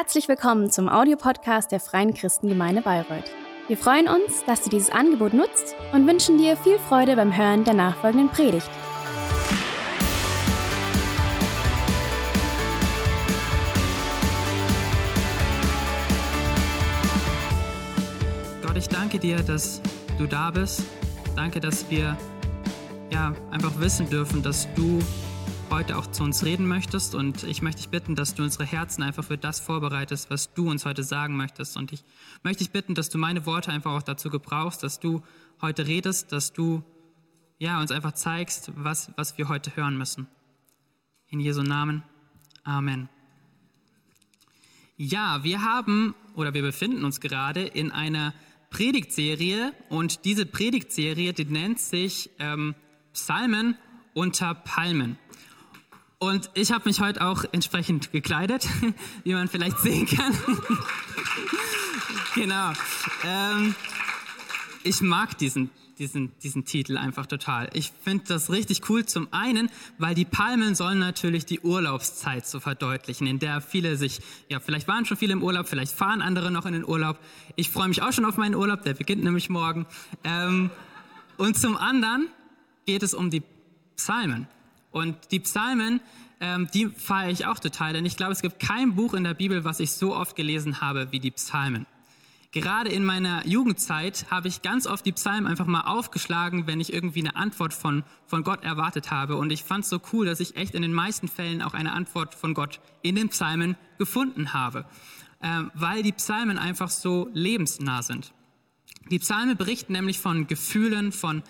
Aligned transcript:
Herzlich 0.00 0.28
willkommen 0.28 0.70
zum 0.70 0.88
Audiopodcast 0.88 1.72
der 1.72 1.80
Freien 1.80 2.14
Christengemeinde 2.14 2.82
Bayreuth. 2.82 3.24
Wir 3.66 3.76
freuen 3.76 4.06
uns, 4.06 4.44
dass 4.46 4.62
du 4.62 4.70
dieses 4.70 4.90
Angebot 4.90 5.34
nutzt 5.34 5.74
und 5.92 6.06
wünschen 6.06 6.38
dir 6.38 6.56
viel 6.56 6.78
Freude 6.78 7.16
beim 7.16 7.36
Hören 7.36 7.64
der 7.64 7.74
nachfolgenden 7.74 8.28
Predigt. 8.28 8.70
Gott, 18.64 18.76
ich 18.76 18.88
danke 18.88 19.18
dir, 19.18 19.42
dass 19.42 19.82
du 20.16 20.28
da 20.28 20.52
bist. 20.52 20.84
Danke, 21.34 21.58
dass 21.58 21.90
wir 21.90 22.16
ja 23.10 23.32
einfach 23.50 23.72
wissen 23.80 24.08
dürfen, 24.08 24.44
dass 24.44 24.72
du 24.76 25.00
heute 25.70 25.96
auch 25.96 26.06
zu 26.06 26.22
uns 26.22 26.44
reden 26.44 26.66
möchtest. 26.66 27.14
Und 27.14 27.44
ich 27.44 27.62
möchte 27.62 27.82
dich 27.82 27.90
bitten, 27.90 28.14
dass 28.14 28.34
du 28.34 28.42
unsere 28.42 28.64
Herzen 28.64 29.02
einfach 29.02 29.24
für 29.24 29.38
das 29.38 29.60
vorbereitest, 29.60 30.30
was 30.30 30.52
du 30.54 30.70
uns 30.70 30.84
heute 30.84 31.02
sagen 31.02 31.36
möchtest. 31.36 31.76
Und 31.76 31.92
ich 31.92 32.04
möchte 32.42 32.64
dich 32.64 32.70
bitten, 32.70 32.94
dass 32.94 33.10
du 33.10 33.18
meine 33.18 33.46
Worte 33.46 33.70
einfach 33.70 33.92
auch 33.92 34.02
dazu 34.02 34.30
gebrauchst, 34.30 34.82
dass 34.82 35.00
du 35.00 35.22
heute 35.60 35.86
redest, 35.86 36.32
dass 36.32 36.52
du 36.52 36.82
ja, 37.58 37.80
uns 37.80 37.90
einfach 37.90 38.12
zeigst, 38.12 38.70
was, 38.76 39.10
was 39.16 39.36
wir 39.36 39.48
heute 39.48 39.74
hören 39.76 39.98
müssen. 39.98 40.26
In 41.28 41.40
Jesu 41.40 41.62
Namen. 41.62 42.02
Amen. 42.64 43.08
Ja, 44.96 45.44
wir 45.44 45.62
haben 45.62 46.14
oder 46.34 46.54
wir 46.54 46.62
befinden 46.62 47.04
uns 47.04 47.20
gerade 47.20 47.62
in 47.62 47.92
einer 47.92 48.34
Predigtserie 48.70 49.72
und 49.88 50.24
diese 50.24 50.46
Predigtserie, 50.46 51.32
die 51.32 51.44
nennt 51.44 51.78
sich 51.78 52.30
ähm, 52.38 52.74
Psalmen 53.12 53.76
unter 54.14 54.54
Palmen. 54.54 55.16
Und 56.20 56.50
ich 56.54 56.72
habe 56.72 56.88
mich 56.88 57.00
heute 57.00 57.24
auch 57.24 57.44
entsprechend 57.52 58.10
gekleidet, 58.10 58.66
wie 59.24 59.34
man 59.34 59.46
vielleicht 59.46 59.78
sehen 59.78 60.06
kann. 60.06 60.36
genau. 62.34 62.72
Ähm, 63.24 63.76
ich 64.82 65.00
mag 65.00 65.38
diesen, 65.38 65.70
diesen, 65.98 66.36
diesen 66.40 66.64
Titel 66.64 66.96
einfach 66.96 67.26
total. 67.26 67.70
Ich 67.72 67.92
finde 68.02 68.24
das 68.26 68.50
richtig 68.50 68.90
cool. 68.90 69.06
Zum 69.06 69.28
einen, 69.30 69.70
weil 69.98 70.16
die 70.16 70.24
Palmen 70.24 70.74
sollen 70.74 70.98
natürlich 70.98 71.46
die 71.46 71.60
Urlaubszeit 71.60 72.48
so 72.48 72.58
verdeutlichen, 72.58 73.28
in 73.28 73.38
der 73.38 73.60
viele 73.60 73.96
sich, 73.96 74.20
ja, 74.48 74.58
vielleicht 74.58 74.88
waren 74.88 75.04
schon 75.04 75.16
viele 75.16 75.34
im 75.34 75.44
Urlaub, 75.44 75.68
vielleicht 75.68 75.92
fahren 75.92 76.20
andere 76.20 76.50
noch 76.50 76.66
in 76.66 76.72
den 76.72 76.84
Urlaub. 76.84 77.20
Ich 77.54 77.70
freue 77.70 77.86
mich 77.86 78.02
auch 78.02 78.12
schon 78.12 78.24
auf 78.24 78.36
meinen 78.36 78.56
Urlaub, 78.56 78.82
der 78.82 78.94
beginnt 78.94 79.22
nämlich 79.22 79.50
morgen. 79.50 79.86
Ähm, 80.24 80.70
und 81.36 81.56
zum 81.56 81.76
anderen 81.76 82.26
geht 82.86 83.04
es 83.04 83.14
um 83.14 83.30
die 83.30 83.44
Psalmen. 83.94 84.48
Und 84.90 85.16
die 85.30 85.40
Psalmen, 85.40 86.00
ähm, 86.40 86.68
die 86.72 86.86
feiere 86.86 87.30
ich 87.30 87.46
auch 87.46 87.58
total, 87.58 87.92
denn 87.92 88.06
ich 88.06 88.16
glaube, 88.16 88.32
es 88.32 88.42
gibt 88.42 88.60
kein 88.60 88.94
Buch 88.94 89.14
in 89.14 89.24
der 89.24 89.34
Bibel, 89.34 89.64
was 89.64 89.80
ich 89.80 89.92
so 89.92 90.14
oft 90.14 90.36
gelesen 90.36 90.80
habe 90.80 91.12
wie 91.12 91.20
die 91.20 91.30
Psalmen. 91.30 91.86
Gerade 92.50 92.88
in 92.88 93.04
meiner 93.04 93.46
Jugendzeit 93.46 94.24
habe 94.30 94.48
ich 94.48 94.62
ganz 94.62 94.86
oft 94.86 95.04
die 95.04 95.12
Psalmen 95.12 95.46
einfach 95.46 95.66
mal 95.66 95.82
aufgeschlagen, 95.82 96.66
wenn 96.66 96.80
ich 96.80 96.94
irgendwie 96.94 97.20
eine 97.20 97.36
Antwort 97.36 97.74
von, 97.74 98.04
von 98.26 98.42
Gott 98.42 98.64
erwartet 98.64 99.10
habe. 99.10 99.36
Und 99.36 99.52
ich 99.52 99.64
fand 99.64 99.84
es 99.84 99.90
so 99.90 100.00
cool, 100.12 100.24
dass 100.24 100.40
ich 100.40 100.56
echt 100.56 100.74
in 100.74 100.80
den 100.80 100.94
meisten 100.94 101.28
Fällen 101.28 101.60
auch 101.60 101.74
eine 101.74 101.92
Antwort 101.92 102.34
von 102.34 102.54
Gott 102.54 102.80
in 103.02 103.16
den 103.16 103.28
Psalmen 103.28 103.76
gefunden 103.98 104.54
habe, 104.54 104.86
ähm, 105.42 105.70
weil 105.74 106.02
die 106.02 106.12
Psalmen 106.12 106.56
einfach 106.56 106.88
so 106.88 107.28
lebensnah 107.34 108.02
sind. 108.02 108.32
Die 109.10 109.18
Psalmen 109.18 109.56
berichten 109.56 109.92
nämlich 109.92 110.18
von 110.18 110.46
Gefühlen, 110.46 111.12
von 111.12 111.42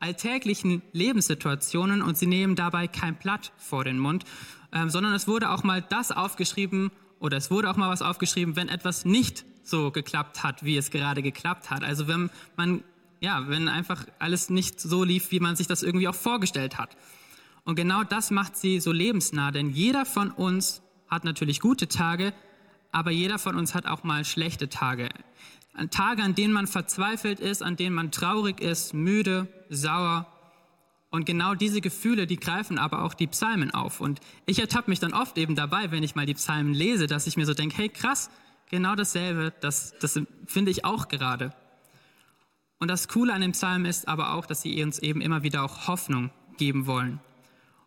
alltäglichen 0.00 0.82
Lebenssituationen 0.92 2.02
und 2.02 2.16
sie 2.16 2.26
nehmen 2.26 2.56
dabei 2.56 2.86
kein 2.86 3.16
Blatt 3.16 3.52
vor 3.56 3.84
den 3.84 3.98
Mund, 3.98 4.24
äh, 4.72 4.88
sondern 4.88 5.14
es 5.14 5.26
wurde 5.26 5.50
auch 5.50 5.62
mal 5.62 5.82
das 5.82 6.12
aufgeschrieben 6.12 6.90
oder 7.18 7.36
es 7.36 7.50
wurde 7.50 7.70
auch 7.70 7.76
mal 7.76 7.90
was 7.90 8.02
aufgeschrieben, 8.02 8.56
wenn 8.56 8.68
etwas 8.68 9.04
nicht 9.04 9.44
so 9.62 9.90
geklappt 9.90 10.42
hat, 10.42 10.64
wie 10.64 10.76
es 10.76 10.90
gerade 10.90 11.22
geklappt 11.22 11.70
hat. 11.70 11.82
Also 11.82 12.06
wenn 12.08 12.30
man, 12.56 12.84
ja, 13.20 13.48
wenn 13.48 13.68
einfach 13.68 14.06
alles 14.18 14.50
nicht 14.50 14.80
so 14.80 15.02
lief, 15.02 15.30
wie 15.30 15.40
man 15.40 15.56
sich 15.56 15.66
das 15.66 15.82
irgendwie 15.82 16.08
auch 16.08 16.14
vorgestellt 16.14 16.78
hat. 16.78 16.96
Und 17.64 17.74
genau 17.74 18.04
das 18.04 18.30
macht 18.30 18.56
sie 18.56 18.78
so 18.78 18.92
lebensnah, 18.92 19.50
denn 19.50 19.70
jeder 19.70 20.06
von 20.06 20.30
uns 20.30 20.82
hat 21.08 21.24
natürlich 21.24 21.60
gute 21.60 21.88
Tage, 21.88 22.32
aber 22.92 23.10
jeder 23.10 23.38
von 23.38 23.56
uns 23.56 23.74
hat 23.74 23.86
auch 23.86 24.04
mal 24.04 24.24
schlechte 24.24 24.68
Tage. 24.68 25.08
Tage, 25.90 26.22
an 26.22 26.34
denen 26.34 26.52
man 26.52 26.66
verzweifelt 26.66 27.38
ist, 27.40 27.62
an 27.62 27.76
denen 27.76 27.94
man 27.94 28.10
traurig 28.10 28.60
ist, 28.60 28.94
müde, 28.94 29.48
sauer. 29.68 30.26
Und 31.10 31.26
genau 31.26 31.54
diese 31.54 31.80
Gefühle, 31.80 32.26
die 32.26 32.38
greifen 32.38 32.78
aber 32.78 33.02
auch 33.02 33.14
die 33.14 33.26
Psalmen 33.26 33.70
auf. 33.72 34.00
Und 34.00 34.20
ich 34.46 34.58
ertappe 34.58 34.90
mich 34.90 35.00
dann 35.00 35.12
oft 35.12 35.36
eben 35.38 35.54
dabei, 35.54 35.90
wenn 35.90 36.02
ich 36.02 36.14
mal 36.14 36.26
die 36.26 36.34
Psalmen 36.34 36.74
lese, 36.74 37.06
dass 37.06 37.26
ich 37.26 37.36
mir 37.36 37.46
so 37.46 37.54
denke, 37.54 37.76
hey 37.76 37.88
krass, 37.88 38.30
genau 38.70 38.94
dasselbe, 38.94 39.52
das, 39.60 39.94
das 40.00 40.20
finde 40.46 40.70
ich 40.70 40.84
auch 40.84 41.08
gerade. 41.08 41.52
Und 42.78 42.88
das 42.88 43.08
Coole 43.08 43.32
an 43.32 43.40
dem 43.40 43.52
Psalm 43.52 43.84
ist 43.84 44.08
aber 44.08 44.34
auch, 44.34 44.46
dass 44.46 44.62
sie 44.62 44.82
uns 44.82 44.98
eben 44.98 45.20
immer 45.20 45.42
wieder 45.42 45.62
auch 45.62 45.88
Hoffnung 45.88 46.30
geben 46.58 46.86
wollen. 46.86 47.20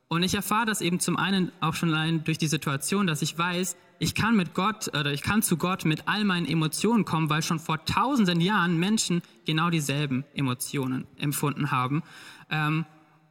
Und 0.09 0.23
ich 0.23 0.33
erfahre 0.33 0.65
das 0.65 0.81
eben 0.81 0.99
zum 0.99 1.17
einen 1.17 1.51
auch 1.61 1.75
schon 1.75 1.93
allein 1.93 2.23
durch 2.23 2.39
die 2.39 2.47
Situation, 2.47 3.05
dass 3.05 3.21
ich 3.21 3.37
weiß, 3.37 3.77
ich 3.99 4.15
kann 4.15 4.35
mit 4.35 4.55
Gott 4.55 4.87
oder 4.87 5.13
ich 5.13 5.21
kann 5.21 5.43
zu 5.43 5.55
Gott 5.55 5.85
mit 5.85 6.07
all 6.07 6.25
meinen 6.25 6.47
Emotionen 6.47 7.05
kommen, 7.05 7.29
weil 7.29 7.43
schon 7.43 7.59
vor 7.59 7.85
tausenden 7.85 8.41
Jahren 8.41 8.79
Menschen 8.79 9.21
genau 9.45 9.69
dieselben 9.69 10.25
Emotionen 10.33 11.05
empfunden 11.17 11.69
haben. 11.69 12.01
Ähm, 12.49 12.85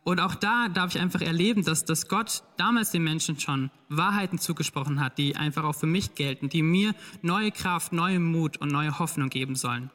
und 0.05 0.21
auch 0.21 0.37
da 0.37 0.69
darf 0.69 0.95
ich 0.95 1.01
einfach 1.01 1.21
erleben, 1.21 1.65
dass, 1.65 1.85
dass 1.85 2.07
Gott 2.07 2.45
damals 2.57 2.93
den 2.93 3.03
Menschen 3.03 3.41
schon 3.41 3.71
Wahrheiten 3.89 4.39
zugesprochen 4.39 5.01
hat, 5.01 5.19
die 5.19 5.35
einfach 5.35 5.65
auch 5.65 5.75
für 5.75 5.87
mich 5.87 6.15
gelten, 6.15 6.49
die 6.49 6.63
mir 6.63 6.95
neue 7.23 7.51
Kraft, 7.51 7.93
neue 7.93 8.21
Mut 8.21 8.57
und 8.59 8.71
neue 8.71 9.01
Hoffnung 9.01 9.31
geben 9.31 9.57
sollen. 9.57 9.91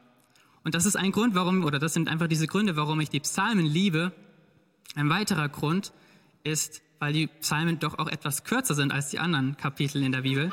Und 0.65 0.75
das 0.75 0.85
ist 0.85 0.97
ein 0.97 1.13
Grund, 1.13 1.33
warum, 1.33 1.63
oder 1.63 1.79
das 1.79 1.93
sind 1.93 2.09
einfach 2.09 2.27
diese 2.27 2.45
Gründe, 2.45 2.75
warum 2.75 2.99
ich 2.99 3.09
die 3.09 3.21
Psalmen 3.21 3.65
liebe. 3.65 4.11
Ein 4.95 5.09
weiterer 5.09 5.49
Grund, 5.49 5.93
ist, 6.43 6.81
weil 6.99 7.13
die 7.13 7.27
Psalmen 7.27 7.79
doch 7.79 7.97
auch 7.99 8.07
etwas 8.07 8.43
kürzer 8.43 8.75
sind 8.75 8.91
als 8.91 9.09
die 9.09 9.19
anderen 9.19 9.55
Kapitel 9.55 10.03
in 10.03 10.11
der 10.11 10.21
Bibel. 10.21 10.51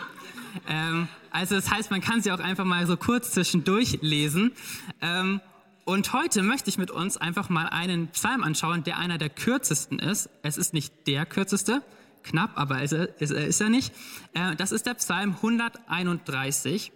Ähm, 0.68 1.08
also 1.32 1.56
das 1.56 1.70
heißt, 1.70 1.90
man 1.90 2.00
kann 2.00 2.22
sie 2.22 2.30
auch 2.30 2.38
einfach 2.38 2.64
mal 2.64 2.86
so 2.86 2.96
kurz 2.96 3.32
zwischendurch 3.32 3.98
lesen. 4.00 4.52
Ähm, 5.00 5.40
und 5.84 6.12
heute 6.12 6.42
möchte 6.42 6.70
ich 6.70 6.78
mit 6.78 6.92
uns 6.92 7.16
einfach 7.16 7.48
mal 7.48 7.66
einen 7.66 8.08
Psalm 8.08 8.44
anschauen, 8.44 8.84
der 8.84 8.98
einer 8.98 9.18
der 9.18 9.30
kürzesten 9.30 9.98
ist. 9.98 10.30
Es 10.42 10.56
ist 10.58 10.74
nicht 10.74 11.08
der 11.08 11.26
kürzeste, 11.26 11.82
knapp, 12.22 12.52
aber 12.54 12.82
ist 12.82 12.92
er, 12.92 13.20
ist 13.20 13.32
ist 13.32 13.60
er 13.60 13.68
nicht. 13.68 13.92
Äh, 14.34 14.54
das 14.54 14.70
ist 14.70 14.86
der 14.86 14.94
Psalm 14.94 15.34
131. 15.36 16.92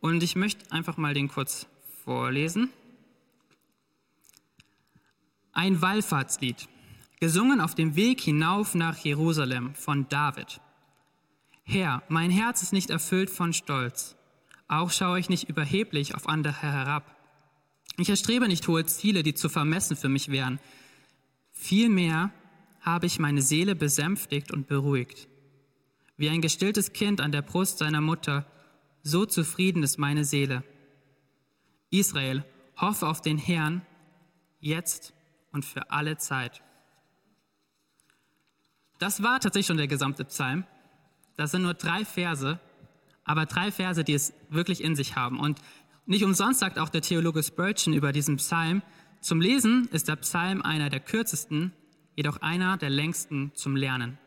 Und 0.00 0.22
ich 0.22 0.36
möchte 0.36 0.70
einfach 0.70 0.96
mal 0.98 1.14
den 1.14 1.26
kurz 1.26 1.66
vorlesen. 2.04 2.70
Ein 5.52 5.80
Wallfahrtslied 5.82 6.68
gesungen 7.20 7.60
auf 7.60 7.74
dem 7.74 7.96
Weg 7.96 8.20
hinauf 8.20 8.74
nach 8.74 8.98
Jerusalem 8.98 9.74
von 9.74 10.08
David. 10.08 10.60
Herr, 11.64 12.02
mein 12.08 12.30
Herz 12.30 12.62
ist 12.62 12.72
nicht 12.72 12.90
erfüllt 12.90 13.30
von 13.30 13.52
Stolz, 13.52 14.16
auch 14.68 14.90
schaue 14.90 15.18
ich 15.18 15.28
nicht 15.28 15.48
überheblich 15.48 16.14
auf 16.14 16.28
andere 16.28 16.62
herab. 16.62 17.16
Ich 17.98 18.08
erstrebe 18.10 18.46
nicht 18.48 18.68
hohe 18.68 18.84
Ziele, 18.84 19.22
die 19.22 19.34
zu 19.34 19.48
vermessen 19.48 19.96
für 19.96 20.08
mich 20.08 20.30
wären. 20.30 20.60
Vielmehr 21.52 22.30
habe 22.80 23.06
ich 23.06 23.18
meine 23.18 23.42
Seele 23.42 23.74
besänftigt 23.74 24.52
und 24.52 24.68
beruhigt. 24.68 25.28
Wie 26.16 26.28
ein 26.28 26.40
gestilltes 26.40 26.92
Kind 26.92 27.20
an 27.20 27.32
der 27.32 27.42
Brust 27.42 27.78
seiner 27.78 28.00
Mutter, 28.00 28.46
so 29.02 29.24
zufrieden 29.26 29.82
ist 29.82 29.98
meine 29.98 30.24
Seele. 30.24 30.62
Israel, 31.90 32.44
hoffe 32.76 33.06
auf 33.06 33.20
den 33.20 33.38
Herrn, 33.38 33.82
jetzt 34.60 35.14
und 35.52 35.64
für 35.64 35.90
alle 35.90 36.18
Zeit. 36.18 36.62
Das 38.98 39.22
war 39.22 39.40
tatsächlich 39.40 39.66
schon 39.66 39.76
der 39.76 39.88
gesamte 39.88 40.24
Psalm. 40.24 40.64
Das 41.36 41.50
sind 41.50 41.62
nur 41.62 41.74
drei 41.74 42.04
Verse, 42.04 42.58
aber 43.24 43.46
drei 43.46 43.70
Verse, 43.70 44.02
die 44.04 44.14
es 44.14 44.32
wirklich 44.48 44.82
in 44.82 44.96
sich 44.96 45.16
haben. 45.16 45.38
Und 45.38 45.60
nicht 46.06 46.24
umsonst 46.24 46.60
sagt 46.60 46.78
auch 46.78 46.88
der 46.88 47.02
Theologe 47.02 47.42
Spurgeon 47.42 47.92
über 47.92 48.12
diesen 48.12 48.36
Psalm, 48.36 48.82
zum 49.20 49.40
Lesen 49.40 49.88
ist 49.92 50.08
der 50.08 50.16
Psalm 50.16 50.62
einer 50.62 50.88
der 50.88 51.00
kürzesten, 51.00 51.72
jedoch 52.14 52.40
einer 52.42 52.76
der 52.76 52.90
längsten 52.90 53.50
zum 53.54 53.76
Lernen. 53.76 54.18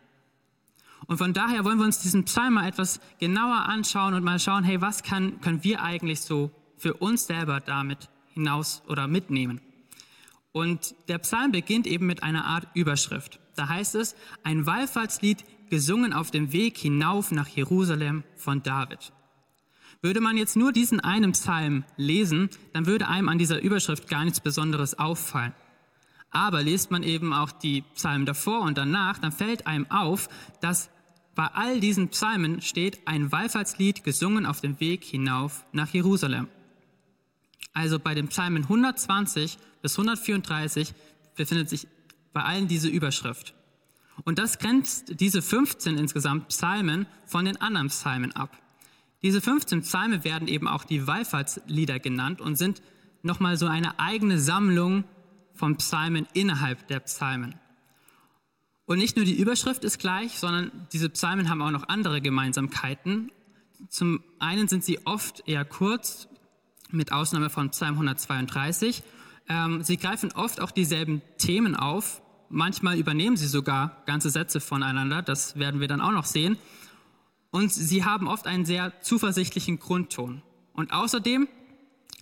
Und 1.07 1.17
von 1.17 1.33
daher 1.33 1.63
wollen 1.63 1.77
wir 1.77 1.85
uns 1.85 1.99
diesen 1.99 2.25
Psalm 2.25 2.55
mal 2.55 2.67
etwas 2.67 2.99
genauer 3.19 3.65
anschauen 3.65 4.13
und 4.13 4.23
mal 4.23 4.39
schauen, 4.39 4.63
hey, 4.63 4.81
was 4.81 5.03
kann, 5.03 5.39
können 5.41 5.63
wir 5.63 5.81
eigentlich 5.81 6.21
so 6.21 6.51
für 6.77 6.95
uns 6.95 7.27
selber 7.27 7.61
damit 7.61 8.09
hinaus 8.33 8.83
oder 8.87 9.07
mitnehmen? 9.07 9.61
Und 10.51 10.95
der 11.07 11.19
Psalm 11.19 11.51
beginnt 11.51 11.85
eben 11.85 12.07
mit 12.07 12.23
einer 12.23 12.45
Art 12.45 12.67
Überschrift. 12.73 13.39
Da 13.55 13.69
heißt 13.69 13.95
es, 13.95 14.15
ein 14.43 14.65
Wallfahrtslied 14.65 15.43
gesungen 15.69 16.13
auf 16.13 16.31
dem 16.31 16.51
Weg 16.51 16.77
hinauf 16.77 17.31
nach 17.31 17.47
Jerusalem 17.47 18.23
von 18.35 18.63
David. 18.63 19.11
Würde 20.01 20.21
man 20.21 20.37
jetzt 20.37 20.55
nur 20.55 20.71
diesen 20.71 21.01
einen 21.01 21.33
Psalm 21.33 21.83
lesen, 21.97 22.49
dann 22.73 22.85
würde 22.85 23.07
einem 23.07 23.29
an 23.29 23.37
dieser 23.37 23.61
Überschrift 23.61 24.07
gar 24.07 24.23
nichts 24.23 24.39
Besonderes 24.39 24.97
auffallen. 24.97 25.53
Aber 26.31 26.63
liest 26.63 26.89
man 26.89 27.03
eben 27.03 27.33
auch 27.33 27.51
die 27.51 27.81
Psalmen 27.95 28.25
davor 28.25 28.61
und 28.61 28.77
danach, 28.77 29.17
dann 29.19 29.31
fällt 29.31 29.67
einem 29.67 29.89
auf, 29.91 30.29
dass 30.61 30.89
bei 31.35 31.47
all 31.47 31.79
diesen 31.79 32.09
Psalmen 32.09 32.61
steht 32.61 33.07
ein 33.07 33.31
Wallfahrtslied 33.31 34.03
gesungen 34.03 34.45
auf 34.45 34.61
dem 34.61 34.79
Weg 34.79 35.03
hinauf 35.03 35.65
nach 35.73 35.89
Jerusalem. 35.89 36.47
Also 37.73 37.99
bei 37.99 38.13
den 38.13 38.27
Psalmen 38.27 38.63
120 38.63 39.57
bis 39.81 39.97
134 39.97 40.93
befindet 41.35 41.69
sich 41.69 41.87
bei 42.33 42.43
allen 42.43 42.67
diese 42.67 42.89
Überschrift. 42.89 43.53
Und 44.25 44.37
das 44.39 44.59
grenzt 44.59 45.19
diese 45.19 45.41
15 45.41 45.97
insgesamt 45.97 46.49
Psalmen 46.49 47.07
von 47.25 47.45
den 47.45 47.61
anderen 47.61 47.87
Psalmen 47.87 48.35
ab. 48.35 48.57
Diese 49.21 49.41
15 49.41 49.81
Psalme 49.81 50.23
werden 50.23 50.47
eben 50.47 50.67
auch 50.67 50.83
die 50.83 51.07
Wallfahrtslieder 51.07 51.99
genannt 51.99 52.41
und 52.41 52.57
sind 52.57 52.81
nochmal 53.21 53.57
so 53.57 53.67
eine 53.67 53.99
eigene 53.99 54.39
Sammlung 54.39 55.03
von 55.53 55.77
Psalmen 55.77 56.27
innerhalb 56.33 56.87
der 56.87 57.01
Psalmen. 57.01 57.55
Und 58.85 58.97
nicht 58.97 59.17
nur 59.17 59.25
die 59.25 59.37
Überschrift 59.37 59.83
ist 59.83 59.99
gleich, 59.99 60.39
sondern 60.39 60.71
diese 60.93 61.09
Psalmen 61.09 61.49
haben 61.49 61.61
auch 61.61 61.71
noch 61.71 61.89
andere 61.89 62.21
Gemeinsamkeiten. 62.21 63.31
Zum 63.89 64.23
einen 64.39 64.67
sind 64.67 64.83
sie 64.83 65.05
oft 65.05 65.47
eher 65.47 65.63
kurz, 65.63 66.27
mit 66.91 67.11
Ausnahme 67.11 67.49
von 67.49 67.69
Psalm 67.69 67.93
132. 67.93 69.03
Ähm, 69.49 69.83
sie 69.83 69.97
greifen 69.97 70.31
oft 70.33 70.61
auch 70.61 70.71
dieselben 70.71 71.21
Themen 71.37 71.75
auf. 71.75 72.21
Manchmal 72.49 72.97
übernehmen 72.97 73.35
sie 73.35 73.47
sogar 73.47 74.03
ganze 74.05 74.29
Sätze 74.29 74.59
voneinander. 74.59 75.21
Das 75.21 75.57
werden 75.57 75.81
wir 75.81 75.87
dann 75.87 76.01
auch 76.01 76.11
noch 76.11 76.25
sehen. 76.25 76.57
Und 77.51 77.71
sie 77.73 78.05
haben 78.05 78.27
oft 78.27 78.45
einen 78.45 78.65
sehr 78.65 79.01
zuversichtlichen 79.01 79.79
Grundton. 79.79 80.43
Und 80.73 80.93
außerdem 80.93 81.47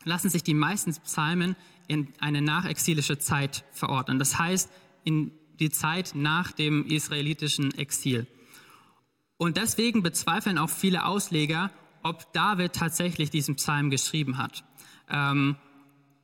lassen 0.06 0.30
sich 0.30 0.44
die 0.44 0.54
meisten 0.54 0.94
Psalmen 0.94 1.56
in 1.88 2.08
eine 2.20 2.42
nachexilische 2.42 3.20
Zeit 3.20 3.66
verordnen. 3.72 4.20
Das 4.20 4.40
heißt, 4.40 4.70
in 5.04 5.32
die 5.60 5.70
Zeit 5.70 6.12
nach 6.16 6.52
dem 6.52 6.86
israelitischen 6.86 7.74
Exil. 7.78 8.28
Und 9.38 9.58
deswegen 9.58 10.02
bezweifeln 10.02 10.58
auch 10.58 10.70
viele 10.70 11.06
Ausleger, 11.06 11.72
ob 12.04 12.32
David 12.34 12.74
tatsächlich 12.74 13.30
diesen 13.30 13.56
Psalm 13.56 13.90
geschrieben 13.90 14.38
hat. 14.38 14.64
Ähm, 15.10 15.56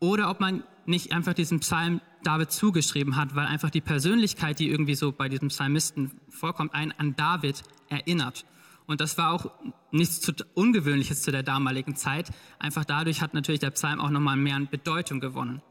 oder 0.03 0.29
ob 0.29 0.41
man 0.41 0.63
nicht 0.85 1.13
einfach 1.13 1.33
diesen 1.33 1.61
Psalm 1.61 2.01
David 2.25 2.51
zugeschrieben 2.51 3.15
hat, 3.15 3.35
weil 3.35 3.45
einfach 3.45 3.69
die 3.69 3.79
Persönlichkeit, 3.79 4.59
die 4.59 4.69
irgendwie 4.69 4.95
so 4.95 5.13
bei 5.13 5.29
diesem 5.29 5.47
Psalmisten 5.47 6.11
vorkommt, 6.27 6.73
einen 6.73 6.91
an 6.91 7.15
David 7.15 7.63
erinnert. 7.87 8.45
Und 8.85 8.99
das 8.99 9.17
war 9.17 9.31
auch 9.31 9.49
nichts 9.91 10.29
Ungewöhnliches 10.55 11.21
zu 11.21 11.31
der 11.31 11.41
damaligen 11.41 11.95
Zeit. 11.95 12.31
Einfach 12.59 12.83
dadurch 12.83 13.21
hat 13.21 13.33
natürlich 13.33 13.61
der 13.61 13.71
Psalm 13.71 14.01
auch 14.01 14.09
nochmal 14.09 14.35
mehr 14.35 14.57
an 14.57 14.67
Bedeutung 14.67 15.21
gewonnen. 15.21 15.61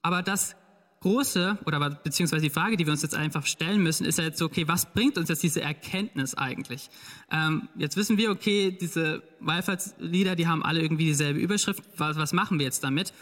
Aber 0.00 0.22
das 0.22 0.56
große, 1.00 1.58
oder 1.64 1.90
beziehungsweise 1.90 2.42
die 2.42 2.50
Frage, 2.50 2.76
die 2.76 2.86
wir 2.86 2.92
uns 2.92 3.02
jetzt 3.02 3.14
einfach 3.14 3.46
stellen 3.46 3.82
müssen, 3.82 4.04
ist 4.04 4.18
ja 4.18 4.24
jetzt 4.24 4.38
so, 4.38 4.46
okay, 4.46 4.66
was 4.66 4.92
bringt 4.92 5.16
uns 5.16 5.28
jetzt 5.28 5.42
diese 5.42 5.60
Erkenntnis 5.60 6.34
eigentlich? 6.34 6.90
Ähm, 7.30 7.68
jetzt 7.76 7.96
wissen 7.96 8.18
wir, 8.18 8.30
okay, 8.30 8.76
diese 8.78 9.22
Wallfahrtslieder, 9.40 10.34
die 10.34 10.48
haben 10.48 10.64
alle 10.64 10.80
irgendwie 10.80 11.04
dieselbe 11.04 11.38
Überschrift. 11.38 11.82
Was, 11.96 12.16
was 12.16 12.32
machen 12.32 12.58
wir 12.58 12.66
jetzt 12.66 12.82
damit? 12.82 13.12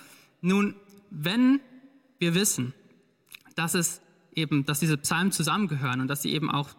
Nun, 0.40 0.74
wenn 1.10 1.60
wir 2.18 2.34
wissen, 2.34 2.72
dass 3.56 3.74
es 3.74 4.00
eben, 4.34 4.64
dass 4.64 4.80
diese 4.80 4.96
Psalmen 4.96 5.32
zusammengehören 5.32 6.00
und 6.00 6.08
dass 6.08 6.22
sie 6.22 6.32
eben 6.32 6.50
auch, 6.50 6.70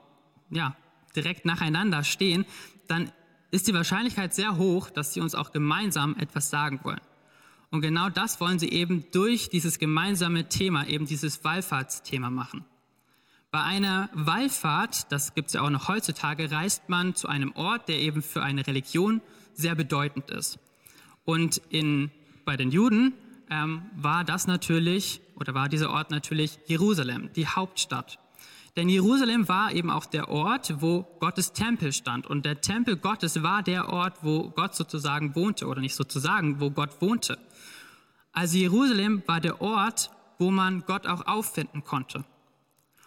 ja, 0.50 0.76
direkt 1.16 1.46
nacheinander 1.46 2.04
stehen, 2.04 2.46
dann 2.88 3.12
ist 3.52 3.68
die 3.68 3.74
Wahrscheinlichkeit 3.74 4.34
sehr 4.34 4.58
hoch, 4.58 4.90
dass 4.90 5.14
sie 5.14 5.22
uns 5.22 5.36
auch 5.36 5.52
gemeinsam 5.52 6.16
etwas 6.18 6.50
sagen 6.50 6.80
wollen. 6.84 7.02
Und 7.70 7.82
genau 7.82 8.10
das 8.10 8.40
wollen 8.40 8.60
sie 8.60 8.70
eben 8.70 9.06
durch 9.12 9.50
dieses 9.50 9.80
gemeinsame 9.80 10.48
Thema, 10.48 10.88
eben 10.88 11.06
dieses 11.06 11.44
Wallfahrtsthema 11.44 12.30
machen. 12.30 12.66
Bei 13.52 13.62
einer 13.64 14.10
Wallfahrt, 14.14 15.12
das 15.12 15.34
gibt 15.34 15.48
es 15.48 15.54
ja 15.54 15.62
auch 15.62 15.70
noch 15.70 15.88
heutzutage, 15.88 16.52
reist 16.52 16.90
man 16.90 17.16
zu 17.16 17.28
einem 17.28 17.54
Ort, 17.54 17.88
der 17.88 18.00
eben 18.00 18.22
für 18.22 18.44
eine 18.44 18.66
Religion 18.68 19.22
sehr 19.54 19.76
bedeutend 19.76 20.30
ist. 20.30 20.60
Und 21.26 21.62
in, 21.70 22.12
bei 22.46 22.56
den 22.56 22.72
Juden 22.72 23.14
ähm, 23.50 23.84
war 23.96 24.24
das 24.24 24.48
natürlich, 24.48 25.22
oder 25.36 25.54
war 25.54 25.70
dieser 25.70 25.90
Ort 25.90 26.12
natürlich 26.12 26.60
Jerusalem, 26.68 27.30
die 27.36 27.48
Hauptstadt. 27.48 28.20
Denn 28.78 28.90
Jerusalem 28.90 29.50
war 29.50 29.74
eben 29.74 29.90
auch 29.90 30.06
der 30.06 30.30
Ort, 30.30 30.82
wo 30.82 31.02
Gottes 31.20 31.52
Tempel 31.52 31.92
stand. 31.92 32.28
Und 32.28 32.46
der 32.46 32.62
Tempel 32.62 32.96
Gottes 32.96 33.42
war 33.42 33.64
der 33.64 33.90
Ort, 33.90 34.20
wo 34.22 34.52
Gott 34.52 34.76
sozusagen 34.76 35.36
wohnte, 35.36 35.66
oder 35.66 35.82
nicht 35.82 35.96
sozusagen, 35.96 36.62
wo 36.62 36.70
Gott 36.70 37.02
wohnte. 37.02 37.40
Also 38.32 38.56
Jerusalem 38.60 39.24
war 39.26 39.42
der 39.42 39.62
Ort, 39.62 40.12
wo 40.38 40.52
man 40.52 40.84
Gott 40.86 41.08
auch 41.08 41.26
auffinden 41.26 41.84
konnte. 41.84 42.24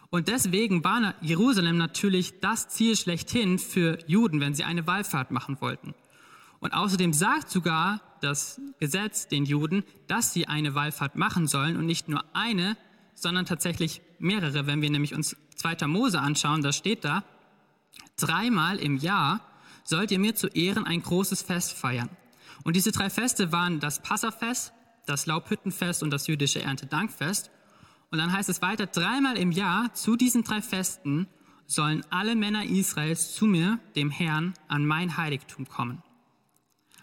Und 0.09 0.27
deswegen 0.27 0.83
war 0.83 1.15
Jerusalem 1.21 1.77
natürlich 1.77 2.41
das 2.41 2.67
Ziel 2.67 2.97
schlechthin 2.97 3.57
für 3.57 3.97
Juden, 4.07 4.41
wenn 4.41 4.53
sie 4.53 4.65
eine 4.65 4.85
Wallfahrt 4.85 5.31
machen 5.31 5.61
wollten. 5.61 5.95
Und 6.59 6.73
außerdem 6.73 7.13
sagt 7.13 7.49
sogar 7.49 8.01
das 8.19 8.59
Gesetz 8.77 9.29
den 9.29 9.45
Juden, 9.45 9.85
dass 10.07 10.33
sie 10.33 10.49
eine 10.49 10.75
Wallfahrt 10.75 11.15
machen 11.15 11.47
sollen 11.47 11.77
und 11.77 11.85
nicht 11.85 12.09
nur 12.09 12.25
eine, 12.33 12.75
sondern 13.15 13.45
tatsächlich 13.45 14.01
mehrere. 14.21 14.67
Wenn 14.67 14.81
wir 14.81 14.89
nämlich 14.89 15.13
uns 15.13 15.35
2. 15.55 15.87
Mose 15.87 16.19
anschauen, 16.19 16.61
da 16.61 16.71
steht 16.71 17.03
da, 17.03 17.23
dreimal 18.17 18.77
im 18.77 18.97
Jahr 18.97 19.41
sollt 19.83 20.11
ihr 20.11 20.19
mir 20.19 20.35
zu 20.35 20.47
Ehren 20.47 20.85
ein 20.85 21.01
großes 21.01 21.41
Fest 21.41 21.73
feiern. 21.73 22.09
Und 22.63 22.75
diese 22.75 22.91
drei 22.91 23.09
Feste 23.09 23.51
waren 23.51 23.79
das 23.79 24.01
Passafest, 24.01 24.73
das 25.05 25.25
Laubhüttenfest 25.25 26.03
und 26.03 26.11
das 26.11 26.27
jüdische 26.27 26.61
Erntedankfest. 26.61 27.49
Und 28.11 28.19
dann 28.19 28.31
heißt 28.31 28.49
es 28.49 28.61
weiter, 28.61 28.85
dreimal 28.87 29.37
im 29.37 29.51
Jahr 29.51 29.93
zu 29.93 30.15
diesen 30.15 30.43
drei 30.43 30.61
Festen 30.61 31.27
sollen 31.65 32.03
alle 32.09 32.35
Männer 32.35 32.65
Israels 32.65 33.33
zu 33.33 33.45
mir, 33.45 33.79
dem 33.95 34.11
Herrn, 34.11 34.53
an 34.67 34.85
mein 34.85 35.17
Heiligtum 35.17 35.67
kommen. 35.67 36.03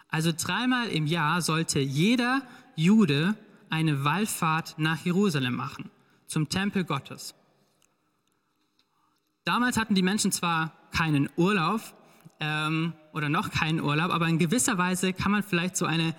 Also 0.09 0.33
dreimal 0.37 0.89
im 0.89 1.07
Jahr 1.07 1.43
sollte 1.43 1.81
jeder 1.81 2.43
Jude 2.77 3.35
eine 3.71 4.05
Wallfahrt 4.05 4.75
nach 4.79 5.05
Jerusalem 5.05 5.55
machen, 5.55 5.91
zum 6.29 6.49
Tempel 6.49 6.85
Gottes. 6.85 7.35
Damals 9.45 9.77
hatten 9.77 9.95
die 9.95 10.03
Menschen 10.03 10.31
zwar 10.31 10.73
keinen 10.93 11.29
Urlaub 11.37 11.81
ähm, 12.39 12.93
oder 13.13 13.29
noch 13.29 13.51
keinen 13.51 13.81
Urlaub, 13.81 14.13
aber 14.13 14.29
in 14.29 14.39
gewisser 14.39 14.79
Weise 14.79 15.13
kann 15.13 15.33
man 15.33 15.43
vielleicht 15.43 15.77
so 15.77 15.87
eine 15.87 16.15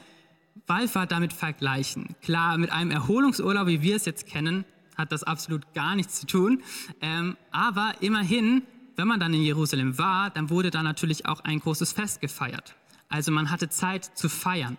Wallfahrt 0.68 1.12
damit 1.12 1.32
vergleichen. 1.32 2.16
Klar, 2.22 2.58
mit 2.58 2.72
einem 2.72 2.92
Erholungsurlaub, 2.92 3.68
wie 3.68 3.82
wir 3.82 3.96
es 3.96 4.06
jetzt 4.06 4.26
kennen, 4.26 4.66
hat 4.98 5.12
das 5.12 5.24
absolut 5.24 5.74
gar 5.74 5.96
nichts 5.96 6.20
zu 6.20 6.28
tun. 6.28 6.64
Ähm, 7.02 7.38
aber 7.52 7.94
immerhin, 8.02 8.64
wenn 8.96 9.08
man 9.08 9.20
dann 9.20 9.34
in 9.34 9.42
Jerusalem 9.42 9.98
war, 9.98 10.30
dann 10.30 10.50
wurde 10.50 10.72
da 10.72 10.84
natürlich 10.84 11.26
auch 11.26 11.40
ein 11.42 11.60
großes 11.60 11.94
Fest 11.94 12.22
gefeiert. 12.22 12.76
Also 13.08 13.32
man 13.32 13.50
hatte 13.50 13.70
Zeit 13.70 14.06
zu 14.06 14.28
feiern. 14.28 14.78